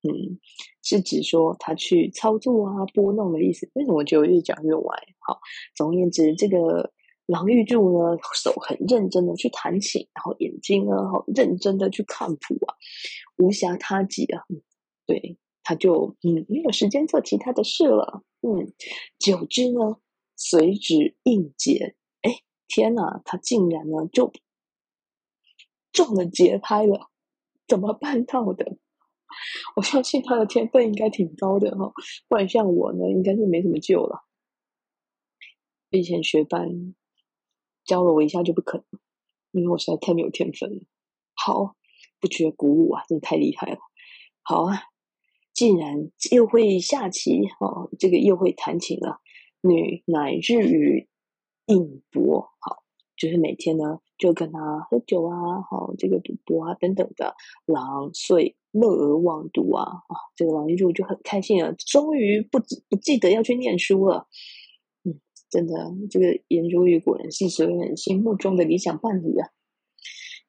[0.00, 0.40] 嗯，
[0.82, 3.70] 是指说他去操作啊、拨弄的意思。
[3.74, 4.96] 为什么我觉得越讲越歪？
[5.18, 5.38] 好，
[5.74, 6.94] 总而言之，这个
[7.26, 12.74] 郎玉柱呢，手很认真的去弹琴，然后眼睛呢，好认真的去看谱啊，
[13.36, 14.44] 无暇他己啊，
[15.06, 15.38] 对。
[15.68, 18.72] 他就嗯没有时间做其他的事了，嗯，
[19.18, 19.96] 久之呢，
[20.36, 22.30] 随之应节，哎，
[22.68, 24.32] 天哪，他竟然呢就
[25.90, 27.10] 中了节拍了，
[27.66, 28.76] 怎么办到的？
[29.74, 31.92] 我相信他的天分应该挺高的哈、哦，
[32.28, 34.20] 不然像我呢，应该是没什么救了。
[35.90, 36.94] 以前学班
[37.86, 39.00] 教了我一下就不可能，
[39.52, 40.82] 因为我实在太没有天分了。
[41.34, 41.76] 好，
[42.20, 43.78] 不觉鼓舞啊，真的太厉害了。
[44.42, 44.82] 好啊。
[45.54, 49.22] 竟然又会下棋哦，这个又会弹琴了。
[49.62, 51.08] 女乃日与
[51.64, 52.82] 应博，好，
[53.16, 57.34] 就是每天呢就跟他喝酒啊，好，这个赌博啊等等的。
[57.64, 62.58] 郎遂乐而忘读啊，啊，这个郎玉柱就很开心了，终于不
[62.90, 64.28] 不记得要去念书了。
[65.56, 69.48] 真的，这个颜如玉果然是所有人心目中的理想伴侣啊。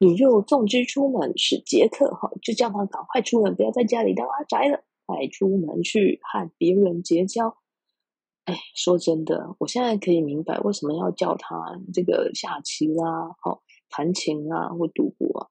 [0.00, 4.84] 女又纵之出门，使杰克，哈，就叫他赶快出门，不要在家里当阿宅了。
[5.06, 7.56] 快出门去和别人结交，
[8.44, 15.48] 哎，说真的，我现在可以明白为什么要叫他这个下棋啦、好弹琴啊或赌博啊。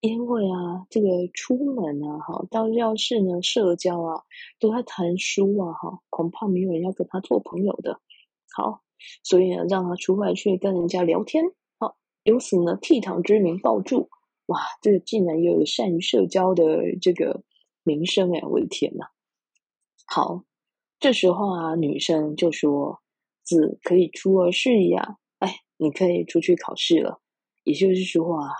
[0.00, 4.24] 因为啊，这个出门啊，哈，到教室呢，社交啊，
[4.58, 8.00] 都在谈书啊，哈，恐怕没有人要跟他做朋友的。
[8.56, 8.82] 好，
[9.22, 11.44] 所以呢，让他出外去跟人家聊天，
[11.78, 14.08] 好，由此呢，倜傥之名抱住，
[14.46, 17.42] 哇，这个竟然又有善于社交的这个
[17.82, 19.06] 名声哎，我的天呐！
[20.06, 20.44] 好，
[20.98, 23.00] 这时候啊，女生就说
[23.44, 27.20] ：“子可以出而事矣啊，哎，你可以出去考试了。”
[27.64, 28.50] 也就是说啊，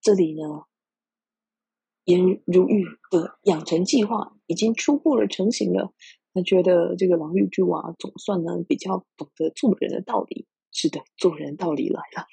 [0.00, 0.64] 这里呢。
[2.04, 5.92] 颜如玉的养成计划已经初步的成型了。
[6.32, 10.46] 他觉得这个郎玉柱啊，总算呢比较懂得做人的道理。
[10.72, 12.26] 是的，做人道理来了。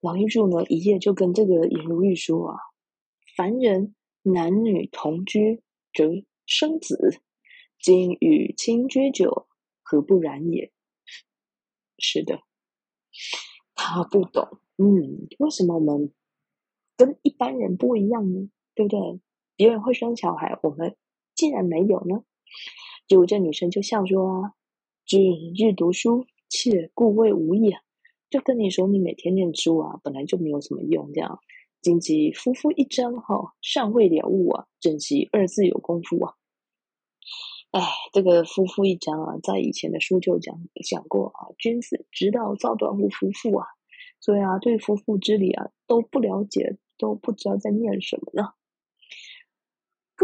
[0.00, 2.58] 郎玉柱呢，一夜就跟这个颜如玉说啊
[3.36, 6.10] ：“凡人男女同居，则
[6.46, 6.96] 生子；
[7.78, 9.46] 今与卿居久，
[9.82, 10.72] 何不然也？”
[11.98, 12.40] 是的，
[13.74, 14.58] 他不懂。
[14.76, 16.12] 嗯，为什么我们？
[16.96, 19.20] 跟一般人不一样呢，对不对？
[19.56, 20.96] 别人会生小孩，我们
[21.34, 22.24] 竟然没有呢？
[23.06, 24.52] 结果这女生就笑说啊
[25.06, 27.74] ：“君日读书，妾故未无益。”
[28.30, 31.12] 就跟你说，你每天念书啊，本来就没有什么用。
[31.12, 31.38] 这样，
[31.80, 36.34] 今既夫妇一张哈，尚未了悟啊，正系二字有功夫啊。
[37.70, 43.66] 哎，这个夫妇一张啊，在以前的书就讲讲过啊，君子之道造短乎夫妇啊。
[44.20, 46.78] 所以啊，对夫妇之礼啊都不了解。
[46.96, 48.50] 都不知道在念什么呢？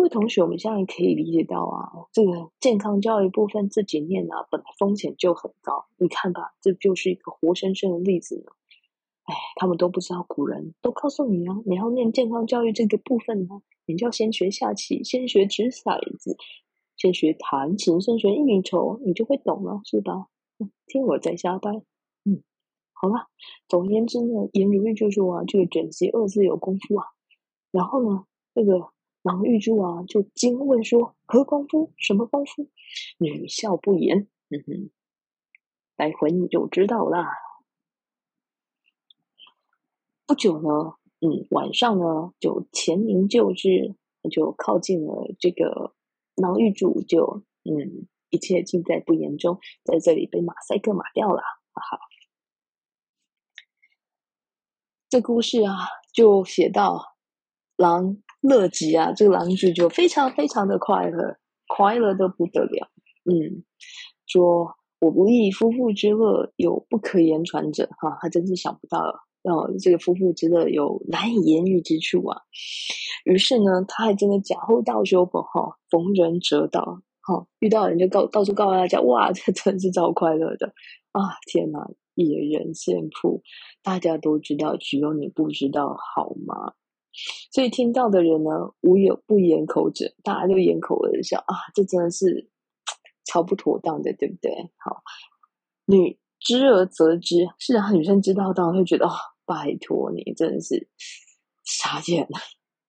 [0.00, 5.88] 各位同学，我们现在可以理解到啊，这个健康教育部分自己念啊，本来风险就很高。
[5.98, 8.50] 你看吧，这就是一个活生生的例子呢。
[9.24, 16.34] 哎，他们都不知道，古人都告诉你啊，你要念健康教育这个部分呢，你就要先学下棋，先学掷骰子，
[16.96, 20.28] 先学弹琴，先学应酬，你就会懂了，是吧？
[20.86, 21.72] 听我在瞎掰。
[22.24, 22.42] 嗯
[22.94, 23.26] 好了，
[23.68, 27.04] 总而言之呢，颜如玉就说啊，这个整齐二字有功夫啊。
[27.70, 28.88] 然后呢，那个
[29.22, 31.92] 郎玉柱啊，就惊问说：“何功夫？
[31.96, 32.68] 什么功夫？”
[33.18, 34.28] 女笑不言。
[34.48, 34.90] 嗯哼，
[35.96, 37.26] 待会你就知道了。
[40.26, 43.94] 不久呢，嗯，晚上呢，就前明就至，
[44.30, 45.94] 就靠近了这个
[46.34, 51.98] 郎玉柱，就嗯，一切尽在不言中，在这里被马赛克马掉了，哈哈。
[55.08, 55.76] 这故事啊，
[56.12, 57.16] 就写到
[57.76, 61.36] 郎乐极啊，这个郎君就非常非常的快乐，
[61.68, 62.90] 快乐的不得了。
[63.24, 63.64] 嗯，
[64.26, 68.98] 说我不异夫妇之乐有不可言传者，哈，他真是想不到，
[69.42, 72.42] 哦，这个夫妇之乐有难以言喻之处啊。
[73.24, 80.72] 于是呢，他还真的假后道修本哈，逢人则道，哈，遇到人就告到处告诉大家，哇，这真是超快乐的
[81.12, 81.20] 啊！
[81.46, 81.90] 天哪！
[82.16, 83.40] 野人献曝，
[83.82, 86.74] 大家都知道，只有你不知道，好吗？
[87.52, 91.54] 所以听到的人呢，无有不掩口者，大家就掩口而笑啊！
[91.74, 92.50] 这真的是
[93.24, 94.70] 超不妥当的，对不对？
[94.76, 95.02] 好，
[95.86, 99.12] 女知而则知，是啊，女生知道当然会觉得哦，
[99.44, 100.88] 拜托你，真的是
[101.64, 102.38] 傻眼了。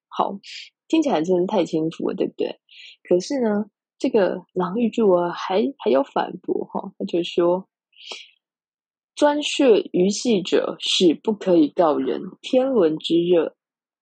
[0.07, 0.39] 好，
[0.87, 2.59] 听起来真的太轻浮了，对不对？
[3.03, 3.65] 可是呢，
[3.97, 7.67] 这个郎玉柱啊，还还要反驳哈、他就说。
[9.13, 12.21] 专谥鱼戏者，是不可以告人。
[12.41, 13.55] 天伦之乐，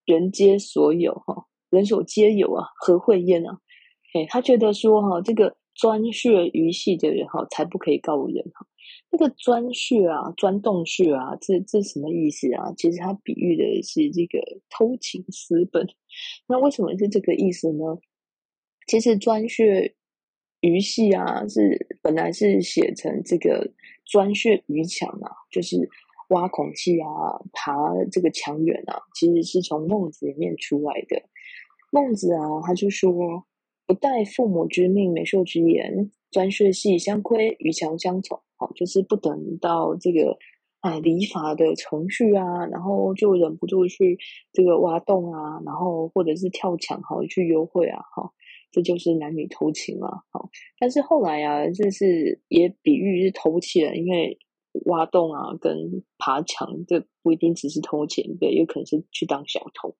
[0.09, 3.59] 人皆所有，哈，人所皆有啊，何会焉啊？
[4.15, 8.65] 哎，他觉得说，哈，这个专穴鱼戏的人，哈，才不可以告人，哈。
[9.11, 12.73] 那个专穴啊，钻洞穴啊，这这什么意思啊？
[12.75, 14.39] 其实他比喻的是这个
[14.71, 15.87] 偷情私奔。
[16.47, 17.83] 那为什么是这个意思呢？
[18.87, 19.93] 其实专穴
[20.61, 23.71] 鱼戏啊，是本来是写成这个。
[24.11, 25.87] 钻穴鱼墙啊，就是
[26.29, 27.07] 挖孔器啊，
[27.53, 27.73] 爬
[28.11, 31.21] 这个墙垣啊，其实是从孟子里面出来的。
[31.91, 33.45] 孟子啊，他就说
[33.85, 40.37] ：“不待父母之命，媒妁之言，钻穴隙相窥，鱼墙相从。”好，就是不等到这个
[40.81, 44.17] 啊礼法的程序啊，然后就忍不住去
[44.51, 48.33] 这个挖洞啊，然后或者是跳墙，好去幽会啊，好。
[48.71, 50.47] 这就是男女偷情了，好，
[50.77, 54.37] 但是后来啊，这是也比喻是偷窃，因为
[54.85, 59.95] 挖洞啊跟爬墙，这不一定只是偷钱，对，有可能是去当小偷。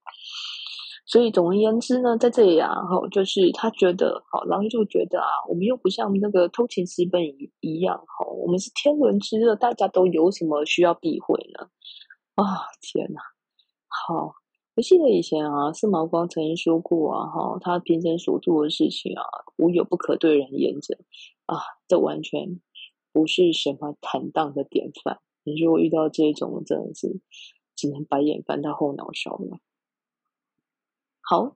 [1.05, 11.69] 所以总而言之呢，在这里啊，哈，就是他觉得，好，然后就觉得啊，我们又不像那个偷情私奔一一样，哈，我们是天伦之乐，大家都有什么需要避讳呢？
[12.35, 13.21] 啊，天哪，
[13.87, 14.35] 好。
[14.75, 19.23] 我记得以前啊，司马光曾经说过啊，哈，他平生所做的事情啊，
[19.57, 20.97] 无有不可对人言者
[21.47, 22.61] 啊，这完全
[23.11, 25.19] 不是什么坦荡的典范。
[25.43, 27.19] 你如果遇到这种，真的是
[27.75, 29.59] 只能白眼翻到后脑勺了。
[31.21, 31.55] 好，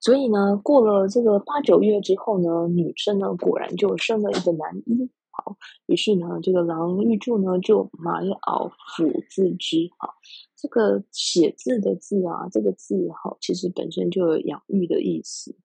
[0.00, 5.10] 所以呢，过了这个八九月之后呢，女生呢果然就生了一个男婴。
[5.30, 5.56] 好，
[5.86, 9.88] 于是呢，这个郎玉柱呢就埋袄抚字之。
[9.98, 10.14] 好，
[10.56, 15.56] 这个写字的字啊，这个字哈，其实本身就有养育的意思。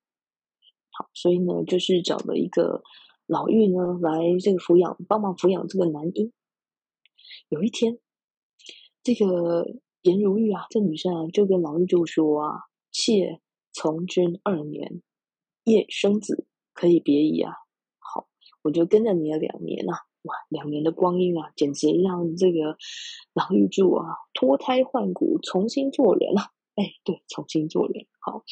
[0.92, 2.84] 好，所以呢，就是找了一个
[3.28, 6.32] 老嫗呢来这个抚养，帮忙抚养这个男婴。
[7.50, 8.00] 有一天，
[9.04, 9.66] 这个
[10.02, 12.60] 颜如玉啊，这女生啊，就跟老玉柱说啊
[12.92, 13.42] ：“妾
[13.74, 15.02] 从军二年，
[15.64, 17.54] 夜生子，可以别矣啊。”
[17.98, 18.28] 好
[18.64, 22.78] 我就跟着你了两年啊，哇，两年的光阴啊，简直让这个
[23.34, 26.52] 郎玉柱啊脱胎换骨，重新做人啊！
[26.76, 28.06] 哎，对，重新做人。
[28.20, 28.44] 好，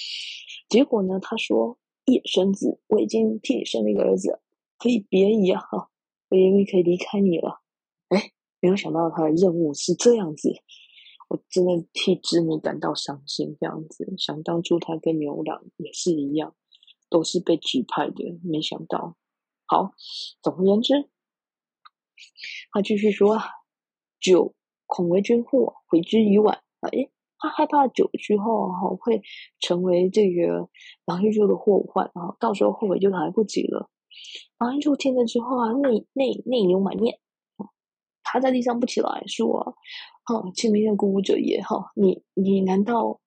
[0.69, 4.39] 结果呢，他说夜生子，我已经替你生了一个儿子，
[4.83, 5.61] 可以别矣啊！
[5.61, 5.89] 哈，
[6.27, 7.61] 我以为可以离开你了。
[8.09, 10.51] 哎，没有想到他的任务是这样子，
[11.29, 13.55] 我真的替织女感到伤心。
[13.61, 16.53] 这样子，想当初他跟牛郎也是一样，
[17.09, 19.15] 都是被指派的，没想到。
[19.65, 19.93] 好，
[20.41, 21.09] 总而言之，
[22.73, 23.39] 他继续说
[24.19, 24.53] ：“酒
[24.85, 29.21] 恐为君祸，悔之已晚。”哎，他害怕酒之后会
[29.61, 30.69] 成为这个
[31.05, 33.89] 郎玉柱的祸患啊，到时候后悔就来不及了。
[34.57, 37.19] 郎玉柱听了之后啊，内内内流满面，
[38.23, 39.75] 趴在地上不起来，说
[40.25, 43.19] ：“哈，亲民的姑姑者也哈，你你难道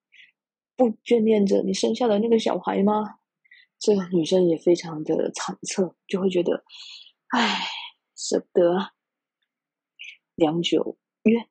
[0.77, 3.19] 不眷恋着你生下的那个小孩吗？”
[3.79, 6.65] 这个女生也非常的惨恻，就会觉得，
[7.29, 7.59] 唉，
[8.17, 8.93] 舍不得。
[10.35, 11.47] 良久曰：“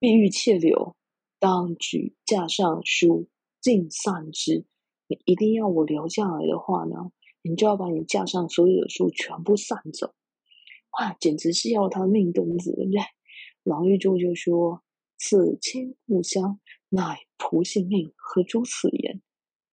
[0.00, 0.96] 必欲妾留，
[1.38, 3.28] 当举架上书
[3.60, 4.64] 尽散之。
[5.06, 7.10] 你一定要我留下来的话呢，
[7.42, 10.14] 你就要把你架上所有的书全部散走。”
[10.98, 13.00] 哇，简直是要他命根子，对不对？
[13.62, 14.82] 郎玉柱就说
[15.18, 19.20] ：“此亲故乡，乃仆性命，何出此言？”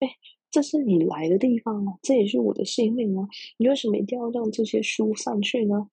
[0.00, 0.16] 哎。
[0.50, 3.28] 这是你来的地方啊，这也是我的性命啊！
[3.58, 5.90] 你为什么一定要让这些书散去呢？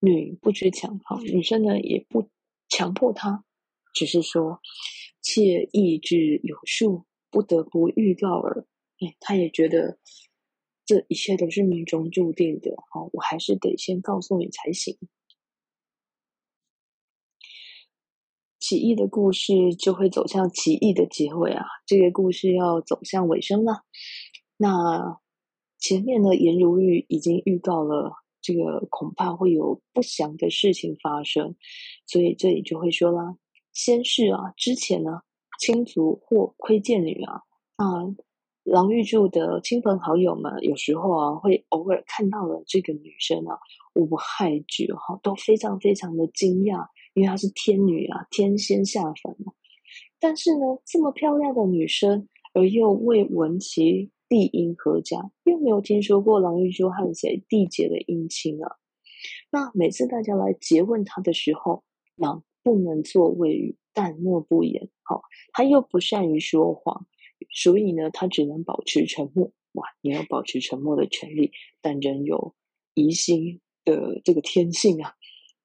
[0.00, 2.28] 女不知强，好，女生呢也不
[2.68, 3.44] 强迫他，
[3.94, 4.60] 只是说，
[5.22, 8.66] 妾意志有数，不得不预告耳。
[8.98, 10.00] 哎，他也觉得
[10.88, 14.96] 这一切都是命中注定的，好，我还是得先告诉你才行。
[18.58, 21.66] 奇异的故事就会走向奇异的结尾啊！
[21.84, 23.84] 这个故事要走向尾声了。
[24.56, 25.20] 那
[25.78, 31.54] 前面呢，颜如玉已经预告了，这个恐怕会有不祥的事情发生，
[32.06, 33.36] 所以这里就会说啦：
[33.74, 35.20] 先是啊，之前呢，
[35.60, 37.42] 亲族或窥见女啊，
[37.76, 37.86] 啊，
[38.70, 43.58] 郎玉柱的亲朋好友们有时候啊，会偶尔看到了这个女生啊，
[43.94, 46.86] 无害觉哈，都非常非常的惊讶。
[47.14, 49.54] 因为她是天女啊，天仙下凡嘛。
[50.20, 58.76] 但是呢，这么漂亮的女生，而又未闻其地姻何家，又没有听说过郎玉柱和谁缔结的姻亲啊。
[59.50, 61.84] 那每次大家来诘问她的时候，
[62.16, 64.90] 郎不能作谓语，淡漠不言。
[65.02, 65.22] 好，
[65.54, 67.06] 他又不善于说谎，
[67.50, 69.52] 所以呢，他只能保持沉默。
[69.72, 72.54] 哇，你有保持沉默的权利，但人有
[72.94, 75.14] 疑心的这个天性啊，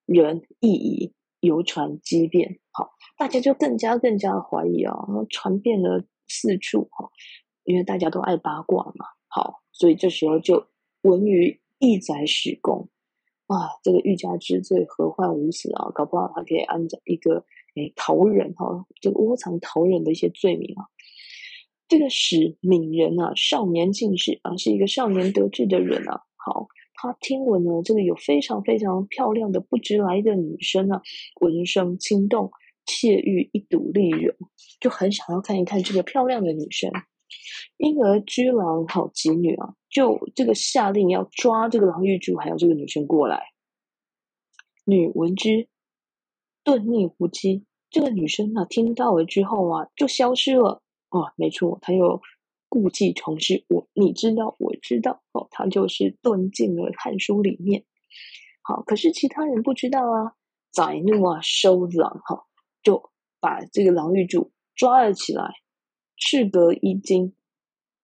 [0.05, 1.13] 人易疑。
[1.43, 4.95] 游传机变，好，大家就更加更加怀疑啊，
[5.29, 7.11] 传遍了四处哈，
[7.65, 10.67] 因为大家都爱八卦嘛，好，所以这时候就
[11.01, 12.87] 闻于一宰史公
[13.47, 15.91] 啊，这个欲加之罪，何患无辞啊？
[15.93, 17.45] 搞不好他可以按照一个
[17.75, 20.87] 诶逃人哈，这个窝藏逃人的一些罪名啊。
[21.87, 26.67] 这个史敏人啊，少年进士啊，是一个少年得志的人啊，好。
[26.95, 31.01] 他听闻呢，这个有非常非常漂亮的不知来的女生啊，
[31.41, 32.49] 闻声心动，
[32.85, 34.33] 窃欲一睹丽容，
[34.79, 36.89] 就很想要看一看这个漂亮的女生。
[37.75, 43.47] 因而居郎好及女啊，就这个下令要抓这个郎玉柱还有这个女生过来。
[44.85, 45.67] 女闻之，
[46.63, 47.65] 顿匿无迹。
[47.89, 50.82] 这个女生啊，听到了之后啊，就消失了。
[51.13, 52.21] 哦，没错，他又。
[52.73, 57.85] 故技重施，我你知道，我知道哦，他就是遁进了汉书里面。
[58.63, 60.33] 好，可是其他人不知道啊。
[60.71, 62.47] 载怒啊，收狼哈，
[62.81, 65.53] 就把这个郎玉柱抓了起来，
[66.17, 67.35] 斥革衣襟，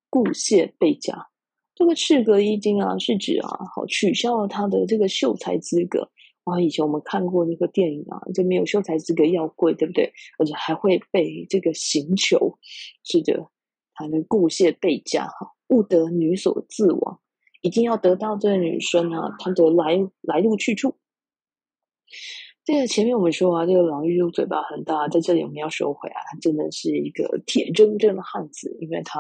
[0.07, 1.30] 故谢被甲。
[1.74, 6.12] 这个斥革衣襟啊，是指啊，好取消了他的这个秀才资格。
[6.46, 10.12] 哇，以前我们看过那个电影啊，就没有秀才资格要贵，对不对？
[10.40, 12.58] 而且还会被这个刑求，
[13.04, 13.50] 是的，
[13.94, 17.20] 还能故谢备嫁哈，勿得女所自亡，
[17.62, 20.96] 一定要得到这个女生啊，她的来来路去处。
[22.64, 29.20] 这个前面我们说啊，这个郎玉柱嘴巴很大，在这里我们要收回啊，他真的是一个铁铮铮的汉子，因为他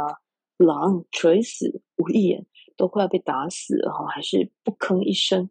[0.57, 2.45] 狼垂死无一言，
[2.77, 5.49] 都快要被打死了哈，还是不吭一声。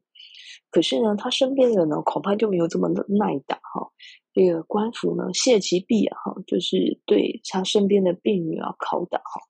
[0.71, 3.91] 可是呢，他身边的人呢，恐怕就没有这么耐打哈。
[4.33, 9.41] 这个官府呢，谢其臂啊，哈，就是对他身边的婢女啊拷打哈，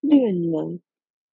[0.00, 0.80] 略能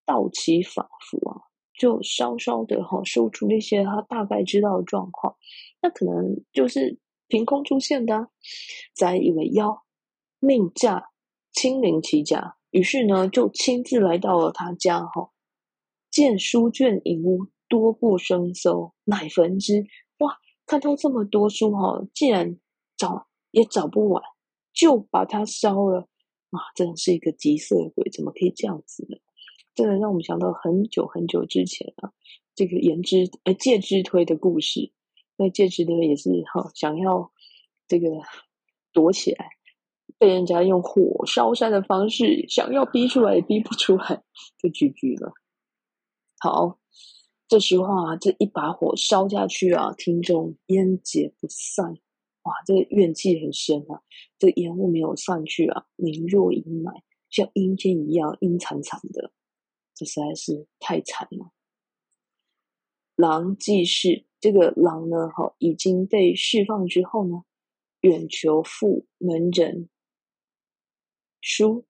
[0.06, 1.42] 道其法服啊，
[1.74, 5.36] 就稍稍的哈说出那些他大概知道的状况。
[5.82, 8.30] 那可能就是凭空出现的，
[8.94, 9.84] 宰以为妖，
[10.40, 11.10] 命驾
[11.52, 15.32] 亲临其家，于是呢，就亲自来到了他家哈，
[16.10, 17.48] 见书卷引屋。
[17.72, 19.86] 多不胜收，乃焚之。
[20.18, 22.60] 哇，看到这么多书哈，既然
[22.98, 24.22] 找也找不完，
[24.74, 26.10] 就把它烧了。
[26.50, 29.18] 啊，真的是一个急色鬼，怎么可以这样子呢？
[29.74, 32.12] 这个让我们想到很久很久之前啊，
[32.54, 34.92] 这个颜之呃介之推的故事。
[35.38, 37.32] 那介之推也是哈，想要
[37.88, 38.10] 这个
[38.92, 39.48] 躲起来，
[40.18, 44.22] 被人家用火烧山的方式想要逼出来，也逼不出来，
[44.62, 45.32] 就 GG 了。
[46.38, 46.81] 好。
[47.52, 52.00] 这时候啊，这一把火烧下去啊，听众烟结不散，
[52.44, 54.02] 哇，这个怨气很深啊。
[54.40, 59.34] 这烟雾没有散去啊，凝若阴霾，像阴间一样阴惨惨的，
[59.94, 61.52] 这实在是太惨了。
[63.18, 67.44] 狼既释，这个狼呢，哈，已经被释放之后呢，
[68.00, 69.90] 远求父门人
[71.42, 71.86] 书，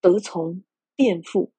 [0.00, 0.64] 得从
[0.96, 1.52] 便复。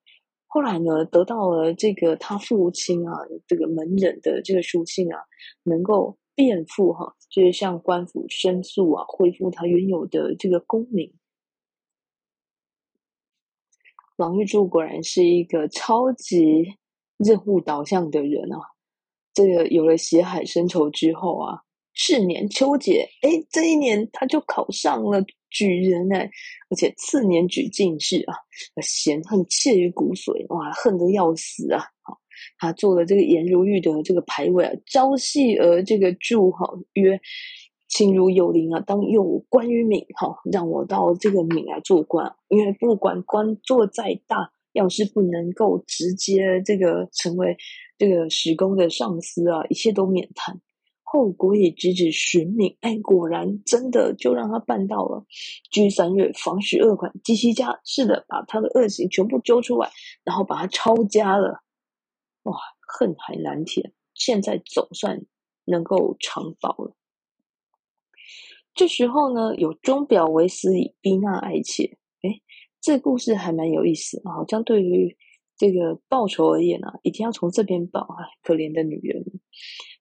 [0.48, 3.14] 后来呢，得到了这个他父亲啊，
[3.46, 5.20] 这个门人的这个书信啊，
[5.64, 11.14] 能够辩复哈，就是向官府申诉啊，恢复他原有的这个功名。
[14.16, 16.78] 郎玉柱果然是一个超级
[17.18, 18.58] 任务导向的人啊！
[19.34, 21.62] 这个有了血海深仇之后啊，
[21.94, 25.24] 是年秋节，哎，这一年他就考上了。
[25.50, 26.30] 举人哎，
[26.70, 28.36] 而且次年举进士啊，
[28.82, 31.80] 嫌恨切于骨髓，哇，恨得要死啊！
[32.02, 32.20] 好，
[32.60, 37.20] 他做了这个颜如玉的这个牌位啊，朝夕而这个祝好曰
[37.90, 42.36] ：“亲如有灵啊，当诱官于敏哈，让我到这个敏来做官。
[42.50, 47.56] 因为不管官做再大，要是不能够直接这个成为
[47.98, 50.60] 这个史公的上司啊，一切都免谈。”
[51.10, 55.26] 后果也直指寻闵，哎，果然真的就让他办到了。
[55.72, 59.90] 居三月，防十二款及其家，是的，把他的恶行全部揪出来，
[60.26, 61.64] 然后把他抄家了。
[62.44, 62.58] 哇，
[63.00, 65.22] 恨海难填，现在总算
[65.64, 66.94] 能够偿报了。
[68.76, 71.98] 这时候呢，有钟表为私矣，逼纳爱妾。
[72.22, 72.42] 哎，
[72.82, 75.16] 这故事还蛮有意思，好像对于
[75.58, 78.02] 这个报仇而言啊，一定要从这边报。
[78.02, 79.24] 哎，可怜的女人。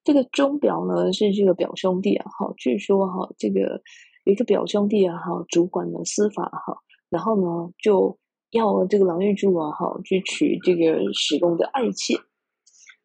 [0.07, 3.83] 这个钟表呢，是这个表兄弟啊，哈，据说哈，这个
[4.25, 6.79] 一个表兄弟啊，哈，主管的司法哈，
[7.11, 8.17] 然后呢，就
[8.53, 12.15] 要这个郎玉柱啊，哈，去娶这个史公的爱妾，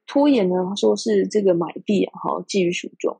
[0.05, 3.19] 拖延呢，他说是这个买币啊，哈，寄于蜀中，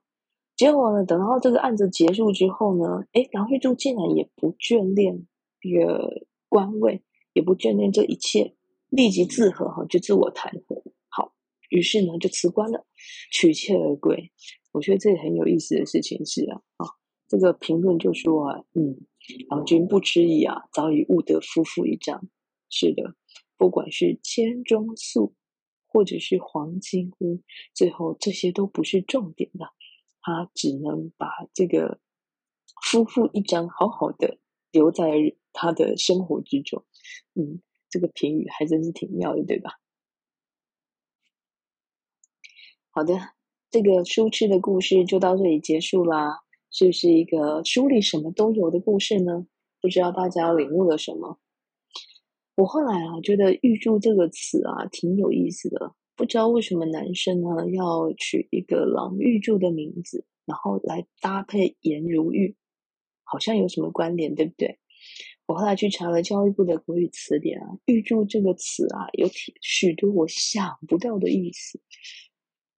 [0.55, 5.25] 结果呢，等到这个案子结束之后呢，哎，郎玉柱竟然也不眷恋
[5.59, 7.01] 这个官位，
[7.33, 8.53] 也不眷恋这一切，
[8.89, 10.83] 立即自和哈，就自我弹劾。
[11.09, 11.33] 好
[11.71, 12.85] 于是呢，就辞官了，
[13.31, 14.31] 娶妾而归。
[14.71, 16.85] 我觉得这很有意思的事情是啊，啊，
[17.27, 19.05] 这个评论就说啊，嗯，
[19.49, 22.29] 郎君不知矣啊，早已悟得夫妇一张。
[22.69, 23.15] 是的，
[23.57, 25.35] 不管是千钟粟，
[25.85, 27.41] 或者是黄金屋，
[27.73, 29.65] 最后这些都不是重点的，
[30.21, 31.99] 他只能把这个
[32.81, 34.39] 夫妇一张好好的
[34.71, 36.85] 留在他的生活之中。
[37.35, 39.80] 嗯，这个评语还真是挺妙的，对吧？
[42.93, 43.17] 好的，
[43.69, 46.41] 这个书痴的故事就到这里结束啦。
[46.69, 49.47] 是不是一个书里什么都有的故事呢？
[49.79, 51.39] 不知道大家领悟了什么？
[52.55, 55.93] 我后来啊，觉得“玉柱”这个词啊，挺有意思的。
[56.17, 62.57] 不知道为什么男生呢要取一个“郎玉柱”的名字，然后来搭配“颜如玉”，
[63.23, 64.79] 好像有什么关联，对不对？
[65.45, 69.29] 我后来去查了教育部的国语词典啊，“玉柱”这个词啊，有
[69.61, 71.79] 许多我想不到的意思。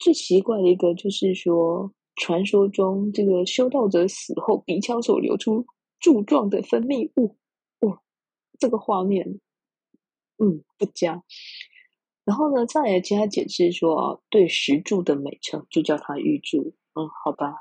[0.04, 5.66] 最奇怪的一个就是说，传说中这个修道者死后鼻腔所流出
[5.98, 7.38] 柱状的分泌物，
[7.80, 8.00] 哦，
[8.60, 9.40] 这个画面，
[10.40, 11.24] 嗯，不佳。
[12.26, 17.54] 然后呢，再来其他解释说，对石柱的美称就叫它玉柱，嗯，好吧。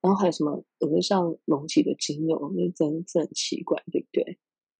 [0.00, 4.38] 然后还有什么额上隆起的筋肉，那真的很奇怪，对不对？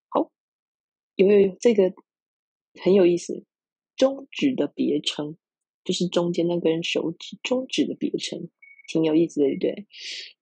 [0.09, 0.31] 好，
[1.17, 1.93] 有有有，这个
[2.83, 3.45] 很有意思。
[3.95, 5.37] 中指的别称，
[5.85, 8.49] 就是中间那根手指，中指的别称，
[8.89, 9.87] 挺有意思的，对不对？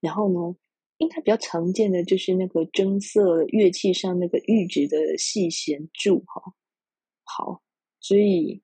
[0.01, 0.57] 然后呢，
[0.99, 6.55] 应该比较常见的就是那个征色乐器上那个玉指的细弦柱，哈。
[7.25, 7.63] 好，
[8.01, 8.63] 所以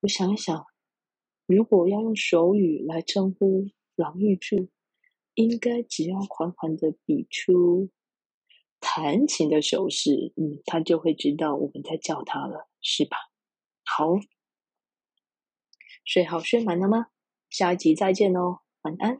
[0.00, 0.66] 我想一想，
[1.46, 4.68] 如果要用手语来称呼郎玉柱，
[5.34, 7.88] 应该只要缓缓的比出
[8.80, 13.16] 弹琴的手势，嗯，他就会知道我们在叫他了，是吧？
[13.84, 14.14] 好，
[16.04, 17.06] 睡好睡满了吗？
[17.50, 19.16] 下一集再见哦，晚安。